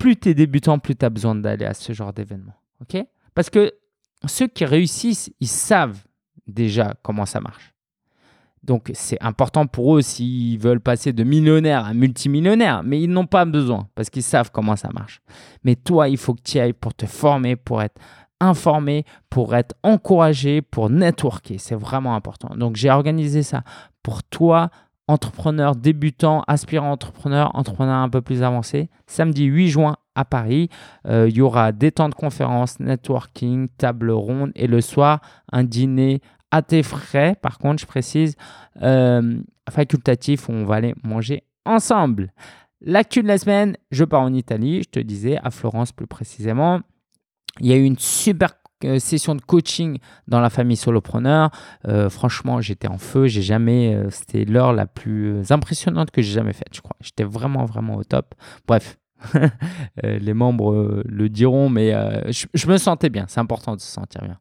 Plus 0.03 0.17
tu 0.17 0.31
es 0.31 0.35
débutant, 0.35 0.81
plus 0.81 0.97
tu 0.97 1.05
as 1.05 1.11
besoin 1.11 1.37
d'aller 1.37 1.65
à 1.65 1.75
ce 1.75 1.93
genre 1.93 2.13
d'événement. 2.13 2.55
Parce 3.37 3.51
que 3.51 3.73
ceux 4.27 4.49
qui 4.49 4.65
réussissent, 4.65 5.31
ils 5.39 5.47
savent 5.47 6.01
déjà 6.49 6.95
comment 7.05 7.25
ça 7.25 7.41
marche. 7.41 7.73
Donc 8.65 8.91
c'est 8.95 9.23
important 9.23 9.69
pour 9.69 9.97
eux 9.97 10.03
s'ils 10.03 10.59
veulent 10.59 10.81
passer 10.81 11.13
de 11.13 11.23
millionnaire 11.23 11.87
à 11.87 11.95
multimillionnaire, 11.95 12.83
mais 12.83 13.01
ils 13.01 13.11
n'ont 13.11 13.27
pas 13.27 13.45
besoin 13.45 13.89
parce 13.95 14.11
qu'ils 14.11 14.25
savent 14.25 14.51
comment 14.51 14.75
ça 14.75 14.89
marche. 14.93 15.23
Mais 15.63 15.77
toi, 15.77 16.09
il 16.09 16.17
faut 16.17 16.35
que 16.35 16.43
tu 16.43 16.59
ailles 16.59 16.73
pour 16.73 16.95
te 16.95 17.07
former, 17.07 17.55
pour 17.55 17.81
être 17.81 18.01
informé, 18.41 19.05
pour 19.31 19.55
être 19.55 19.77
encouragé, 19.85 20.63
pour 20.63 20.91
networker. 20.91 21.61
C'est 21.61 21.77
vraiment 21.77 22.17
important. 22.17 22.57
Donc 22.57 22.75
j'ai 22.75 22.91
organisé 22.91 23.45
ça 23.45 23.63
pour 24.03 24.25
toi 24.25 24.69
entrepreneur 25.13 25.77
débutant, 25.77 26.43
aspirant 26.49 26.91
entrepreneur, 26.91 27.55
entrepreneur 27.55 27.97
un 27.97 28.09
peu 28.09 28.23
plus 28.23 28.43
avancé. 28.43 28.89
Samedi 29.07 29.45
8 29.45 29.69
juin 29.69 29.97
à 30.15 30.25
Paris, 30.25 30.69
euh, 31.07 31.29
il 31.29 31.37
y 31.37 31.41
aura 31.41 31.73
des 31.73 31.93
temps 31.93 32.09
de 32.09 32.15
conférence, 32.15 32.81
networking, 32.81 33.69
table 33.79 34.11
ronde 34.11 34.53
et 34.55 34.67
le 34.67 34.81
soir, 34.81 35.21
un 35.53 35.65
dîner 35.65 36.21
à 36.51 36.63
tes 36.63 36.83
frais. 36.83 37.37
Par 37.41 37.59
contre, 37.59 37.81
je 37.81 37.87
précise, 37.87 38.37
euh, 38.83 39.41
facultatif, 39.71 40.49
où 40.49 40.53
on 40.53 40.65
va 40.65 40.77
aller 40.77 40.95
manger 41.03 41.45
ensemble. 41.65 42.33
L'actu 42.81 43.23
de 43.23 43.29
la 43.29 43.39
semaine, 43.39 43.77
je 43.91 44.05
pars 44.05 44.23
en 44.23 44.33
Italie, 44.33 44.83
je 44.83 44.91
te 44.91 45.01
disais, 45.01 45.39
à 45.43 45.51
Florence 45.51 45.93
plus 45.93 46.07
précisément. 46.07 46.81
Il 47.61 47.67
y 47.67 47.73
a 47.73 47.77
eu 47.77 47.85
une 47.85 47.99
super 47.99 48.62
session 48.99 49.35
de 49.35 49.41
coaching 49.41 49.99
dans 50.29 50.41
la 50.41 50.51
famille 50.51 50.77
solopreneur. 50.77 51.51
Euh, 51.89 52.09
franchement, 52.11 52.61
j'étais 52.61 52.89
en 52.89 52.99
feu. 52.99 53.27
J'ai 53.27 53.43
jamais, 53.43 53.95
euh, 53.95 54.11
c'était 54.11 54.45
l'heure 54.45 54.73
la 54.73 54.87
plus 54.87 55.51
impressionnante 55.51 56.11
que 56.11 56.23
j'ai 56.23 56.33
jamais 56.33 56.53
faite, 56.53 56.69
je 56.73 56.81
crois. 56.81 56.97
J'étais 57.01 57.25
vraiment, 57.25 57.65
vraiment 57.65 57.97
au 57.97 58.05
top. 58.05 58.35
Bref, 58.67 58.97
Euh, 58.97 59.02
les 60.03 60.35
membres 60.35 60.73
euh, 60.73 61.03
le 61.07 61.29
diront, 61.29 61.69
mais 61.69 61.95
euh, 61.95 62.31
je, 62.31 62.67
me 62.67 62.77
sentais 62.77 63.11
bien. 63.11 63.27
C'est 63.29 63.41
important 63.41 63.75
de 63.75 63.81
se 63.81 63.91
sentir 63.91 64.23
bien. 64.23 64.39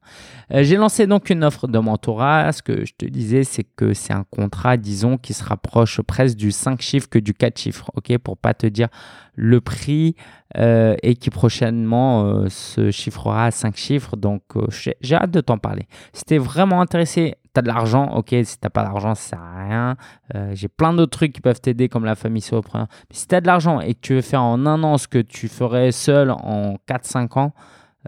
J'ai 0.63 0.75
lancé 0.75 1.07
donc 1.07 1.29
une 1.29 1.43
offre 1.43 1.67
de 1.67 1.79
mentorat. 1.79 2.51
Ce 2.51 2.61
que 2.61 2.85
je 2.85 2.93
te 2.97 3.05
disais, 3.05 3.43
c'est 3.43 3.63
que 3.63 3.93
c'est 3.93 4.13
un 4.13 4.25
contrat, 4.29 4.77
disons, 4.77 5.17
qui 5.17 5.33
se 5.33 5.43
rapproche 5.43 6.01
presque 6.01 6.37
du 6.37 6.51
5 6.51 6.81
chiffres 6.81 7.09
que 7.09 7.19
du 7.19 7.33
4 7.33 7.59
chiffres, 7.59 7.89
ok? 7.95 8.17
Pour 8.17 8.37
pas 8.37 8.53
te 8.53 8.67
dire 8.67 8.87
le 9.35 9.61
prix 9.61 10.15
et 10.55 11.15
qui 11.15 11.29
prochainement 11.29 12.49
se 12.49 12.91
chiffrera 12.91 13.45
à 13.45 13.51
5 13.51 13.77
chiffres. 13.77 14.17
Donc, 14.17 14.43
j'ai 14.69 15.15
hâte 15.15 15.31
de 15.31 15.39
t'en 15.41 15.57
parler. 15.57 15.87
Si 16.11 16.25
tu 16.25 16.37
vraiment 16.37 16.81
intéressé 16.81 17.35
tu 17.53 17.59
as 17.59 17.61
de 17.61 17.67
l'argent, 17.67 18.15
ok, 18.15 18.29
si 18.43 18.59
tu 18.59 18.69
pas 18.69 18.83
d'argent, 18.83 19.15
ça 19.15 19.29
sert 19.29 19.41
à 19.41 19.63
rien. 19.63 19.95
Euh, 20.35 20.51
j'ai 20.53 20.67
plein 20.67 20.93
d'autres 20.93 21.17
trucs 21.17 21.33
qui 21.33 21.41
peuvent 21.41 21.59
t'aider, 21.59 21.89
comme 21.89 22.05
la 22.05 22.15
famille 22.15 22.41
solopreneur. 22.41 22.87
Mais 23.09 23.15
si 23.15 23.27
tu 23.27 23.35
as 23.35 23.41
de 23.41 23.47
l'argent 23.47 23.79
et 23.79 23.93
que 23.93 23.99
tu 23.99 24.13
veux 24.13 24.21
faire 24.21 24.43
en 24.43 24.65
un 24.65 24.83
an 24.83 24.97
ce 24.97 25.07
que 25.07 25.19
tu 25.19 25.47
ferais 25.47 25.91
seul 25.91 26.31
en 26.31 26.75
4-5 26.87 27.39
ans, 27.39 27.53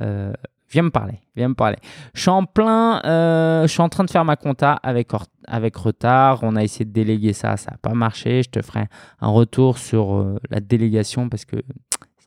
euh, 0.02 0.34
viens 0.70 0.84
me 0.84 0.92
parler. 0.92 1.20
Viens 1.36 1.50
me 1.50 1.56
parler. 1.56 1.78
Je 2.14 2.22
suis 2.22 2.30
en 2.30 2.46
plein, 2.46 3.02
euh, 3.06 3.64
je 3.64 3.68
suis 3.68 3.82
en 3.82 3.90
train 3.90 4.04
de 4.04 4.12
faire 4.12 4.26
ma 4.26 4.36
compta 4.36 4.74
avec, 4.84 5.10
avec 5.48 5.76
retard. 5.76 6.40
On 6.44 6.56
a 6.56 6.64
essayé 6.64 6.86
de 6.86 6.92
déléguer 6.92 7.34
ça, 7.34 7.58
ça 7.58 7.72
n'a 7.72 7.78
pas 7.78 7.94
marché. 7.94 8.44
Je 8.44 8.50
te 8.50 8.62
ferai 8.62 8.88
un 9.20 9.30
retour 9.30 9.78
sur 9.78 10.26
la 10.50 10.60
délégation 10.60 11.30
parce 11.30 11.46
que 11.46 11.58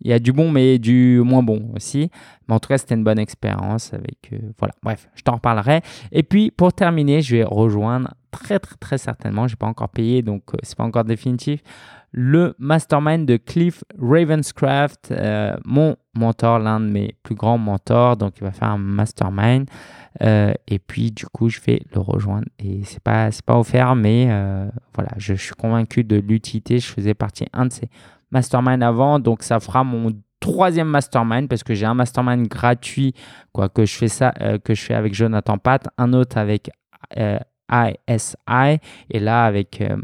il 0.00 0.10
y 0.10 0.12
a 0.12 0.18
du 0.18 0.32
bon, 0.32 0.50
mais 0.50 0.78
du 0.78 1.20
moins 1.24 1.42
bon 1.42 1.70
aussi. 1.74 2.10
Mais 2.48 2.54
en 2.54 2.60
tout 2.60 2.68
cas, 2.68 2.78
c'était 2.78 2.94
une 2.94 3.04
bonne 3.04 3.18
expérience. 3.18 3.92
Avec, 3.94 4.30
euh, 4.32 4.38
voilà, 4.58 4.74
bref, 4.82 5.08
je 5.14 5.22
t'en 5.22 5.34
reparlerai. 5.34 5.80
Et 6.12 6.22
puis, 6.22 6.50
pour 6.50 6.72
terminer, 6.72 7.22
je 7.22 7.36
vais 7.36 7.44
rejoindre 7.44 8.14
très, 8.30 8.58
très, 8.58 8.76
très 8.76 8.98
certainement, 8.98 9.48
je 9.48 9.54
n'ai 9.54 9.56
pas 9.56 9.66
encore 9.66 9.88
payé, 9.88 10.22
donc 10.22 10.42
euh, 10.52 10.58
c'est 10.62 10.76
pas 10.76 10.84
encore 10.84 11.04
définitif, 11.04 11.62
le 12.12 12.54
mastermind 12.58 13.26
de 13.26 13.36
Cliff 13.38 13.82
Ravenscraft, 13.98 15.10
euh, 15.10 15.56
mon 15.64 15.96
mentor, 16.14 16.58
l'un 16.58 16.80
de 16.80 16.86
mes 16.86 17.14
plus 17.22 17.34
grands 17.34 17.58
mentors. 17.58 18.16
Donc, 18.16 18.34
il 18.38 18.44
va 18.44 18.52
faire 18.52 18.70
un 18.70 18.78
mastermind. 18.78 19.68
et 20.20 20.78
puis, 20.78 21.10
du 21.10 21.26
coup, 21.26 21.48
je 21.50 21.60
vais 21.60 21.82
le 21.94 22.00
rejoindre. 22.00 22.46
Et 22.58 22.80
c'est 22.84 23.02
pas, 23.02 23.28
pas 23.44 23.58
offert, 23.58 23.96
mais 23.96 24.26
voilà, 24.94 25.10
je, 25.18 25.34
je, 25.34 25.42
suis 25.42 25.54
convaincu 25.54 26.04
de 26.04 26.16
l'utilité. 26.16 26.78
Je 26.78 26.86
faisais 26.86 27.12
partie 27.12 27.44
un 27.52 27.66
de 27.66 27.72
ces 27.72 27.90
mastermind 28.30 28.82
avant, 28.82 29.18
donc 29.18 29.42
ça 29.42 29.60
fera 29.60 29.84
mon 29.84 30.12
troisième 30.40 30.88
mastermind 30.88 31.48
parce 31.48 31.64
que 31.64 31.74
j'ai 31.74 31.86
un 31.86 31.94
mastermind 31.94 32.46
gratuit 32.46 33.14
quoi 33.52 33.68
que 33.68 33.86
je 33.86 33.96
fais 33.96 34.08
ça 34.08 34.34
euh, 34.40 34.58
que 34.58 34.74
je 34.74 34.82
fais 34.82 34.94
avec 34.94 35.14
Jonathan 35.14 35.58
Pat, 35.58 35.88
un 35.98 36.12
autre 36.12 36.36
avec 36.36 36.70
euh, 37.16 37.38
ISI 37.70 38.78
et 39.10 39.18
là 39.18 39.44
avec 39.44 39.80
euh, 39.80 39.96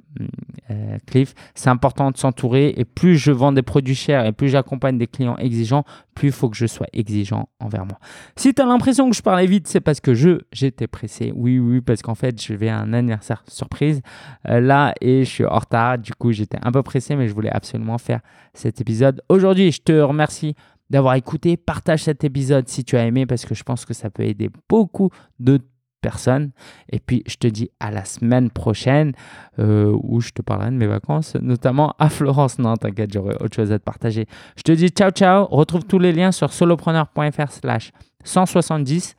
euh, 0.71 0.99
Cliff, 1.07 1.35
c'est 1.55 1.71
important 1.71 2.11
de 2.11 2.17
s'entourer 2.17 2.75
et 2.77 2.85
plus 2.85 3.17
je 3.17 3.33
vends 3.33 3.53
des 3.53 3.63
produits 3.63 3.95
chers 3.95 4.27
et 4.27 4.33
plus 4.33 4.49
j'accompagne 4.49 4.99
des 4.99 5.07
clients 5.07 5.37
exigeants, 5.37 5.85
plus 6.15 6.29
il 6.29 6.33
faut 6.33 6.49
que 6.49 6.57
je 6.57 6.67
sois 6.67 6.87
exigeant 6.93 7.49
envers 7.61 7.87
moi. 7.87 7.99
Si 8.37 8.53
tu 8.55 8.63
as 8.63 8.67
l'impression 8.67 9.09
que 9.11 9.17
je 9.17 9.23
parlais 9.23 9.47
vite, 9.47 9.69
c'est 9.69 9.81
parce 9.81 10.01
que 10.01 10.15
je 10.15 10.41
j'étais 10.53 10.87
pressé. 10.87 11.33
Oui 11.35 11.59
oui 11.59 11.81
parce 11.81 12.03
qu'en 12.03 12.15
fait, 12.15 12.43
je 12.43 12.55
vais 12.55 12.69
à 12.69 12.79
un 12.79 12.93
anniversaire 12.93 13.45
surprise 13.49 14.03
euh, 14.49 14.61
là 14.61 14.95
et 15.01 15.25
je 15.25 15.31
suis 15.31 15.47
en 15.47 15.59
retard, 15.59 15.99
du 15.99 16.13
coup, 16.15 16.33
j'étais 16.33 16.59
un 16.63 16.73
peu 16.73 16.83
pressé 16.83 17.17
mais 17.17 17.29
je 17.29 17.35
voulais 17.35 17.53
absolument 17.53 17.99
faire 17.99 18.21
cet 18.55 18.81
épisode 18.81 19.23
aujourd'hui. 19.29 19.73
Je 19.73 19.83
te 19.83 19.93
remercie 19.93 20.55
d'avoir 20.91 21.15
écouté. 21.15 21.57
Partage 21.57 22.05
cet 22.05 22.23
épisode 22.23 22.69
si 22.69 22.85
tu 22.85 22.97
as 22.97 23.07
aimé 23.07 23.27
parce 23.27 23.47
que 23.47 23.55
je 23.55 23.63
pense 23.63 23.85
que 23.85 23.95
ça 23.95 24.11
peut 24.11 24.25
aider 24.25 24.51
beaucoup 24.69 25.11
de 25.41 25.59
personne. 26.03 26.51
Et 26.91 26.99
puis, 26.99 27.23
je 27.27 27.37
te 27.37 27.47
dis 27.47 27.71
à 27.81 27.91
la 27.91 28.05
semaine 28.05 28.51
prochaine 28.51 29.13
euh, 29.59 29.97
où 30.03 30.21
je 30.21 30.31
te 30.31 30.43
parlerai 30.43 30.71
de 30.71 30.77
mes 30.77 30.87
vacances, 30.87 31.37
notamment 31.37 31.95
à 31.99 32.11
Florence. 32.11 32.59
Non, 32.59 32.77
t'inquiète, 32.77 33.13
j'aurai 33.15 33.35
autre 33.41 33.57
chose 33.57 33.73
à 33.73 33.79
te 33.79 33.85
partager. 33.85 34.27
Je 34.57 34.63
te 34.63 34.73
dis 34.73 34.89
ciao, 34.89 35.11
ciao. 35.11 35.47
Retrouve 35.47 35.85
tous 35.85 35.99
les 35.99 36.13
liens 36.13 36.33
sur 36.33 36.53
solopreneur.fr 36.53 37.51
slash 37.51 37.93
170. 38.25 39.17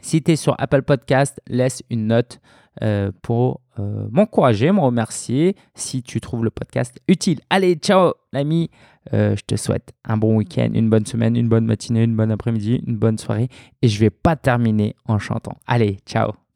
Si 0.00 0.22
tu 0.22 0.32
es 0.32 0.36
sur 0.36 0.54
Apple 0.58 0.82
Podcast, 0.82 1.40
laisse 1.48 1.82
une 1.90 2.08
note 2.08 2.40
euh, 2.82 3.10
pour 3.22 3.60
euh, 3.78 4.06
m'encourager, 4.10 4.70
me 4.70 4.80
remercier 4.80 5.56
si 5.74 6.02
tu 6.02 6.20
trouves 6.20 6.44
le 6.44 6.50
podcast 6.50 7.00
utile. 7.08 7.40
Allez, 7.50 7.74
ciao 7.74 8.14
l'ami, 8.32 8.70
euh, 9.14 9.36
je 9.36 9.42
te 9.46 9.56
souhaite 9.56 9.92
un 10.04 10.16
bon 10.16 10.36
week-end, 10.36 10.70
une 10.74 10.90
bonne 10.90 11.06
semaine, 11.06 11.36
une 11.36 11.48
bonne 11.48 11.66
matinée, 11.66 12.04
une 12.04 12.16
bonne 12.16 12.30
après-midi, 12.30 12.82
une 12.86 12.96
bonne 12.96 13.18
soirée 13.18 13.48
et 13.82 13.88
je 13.88 13.98
vais 14.00 14.10
pas 14.10 14.36
terminer 14.36 14.94
en 15.06 15.18
chantant. 15.18 15.56
Allez, 15.66 15.98
ciao 16.06 16.47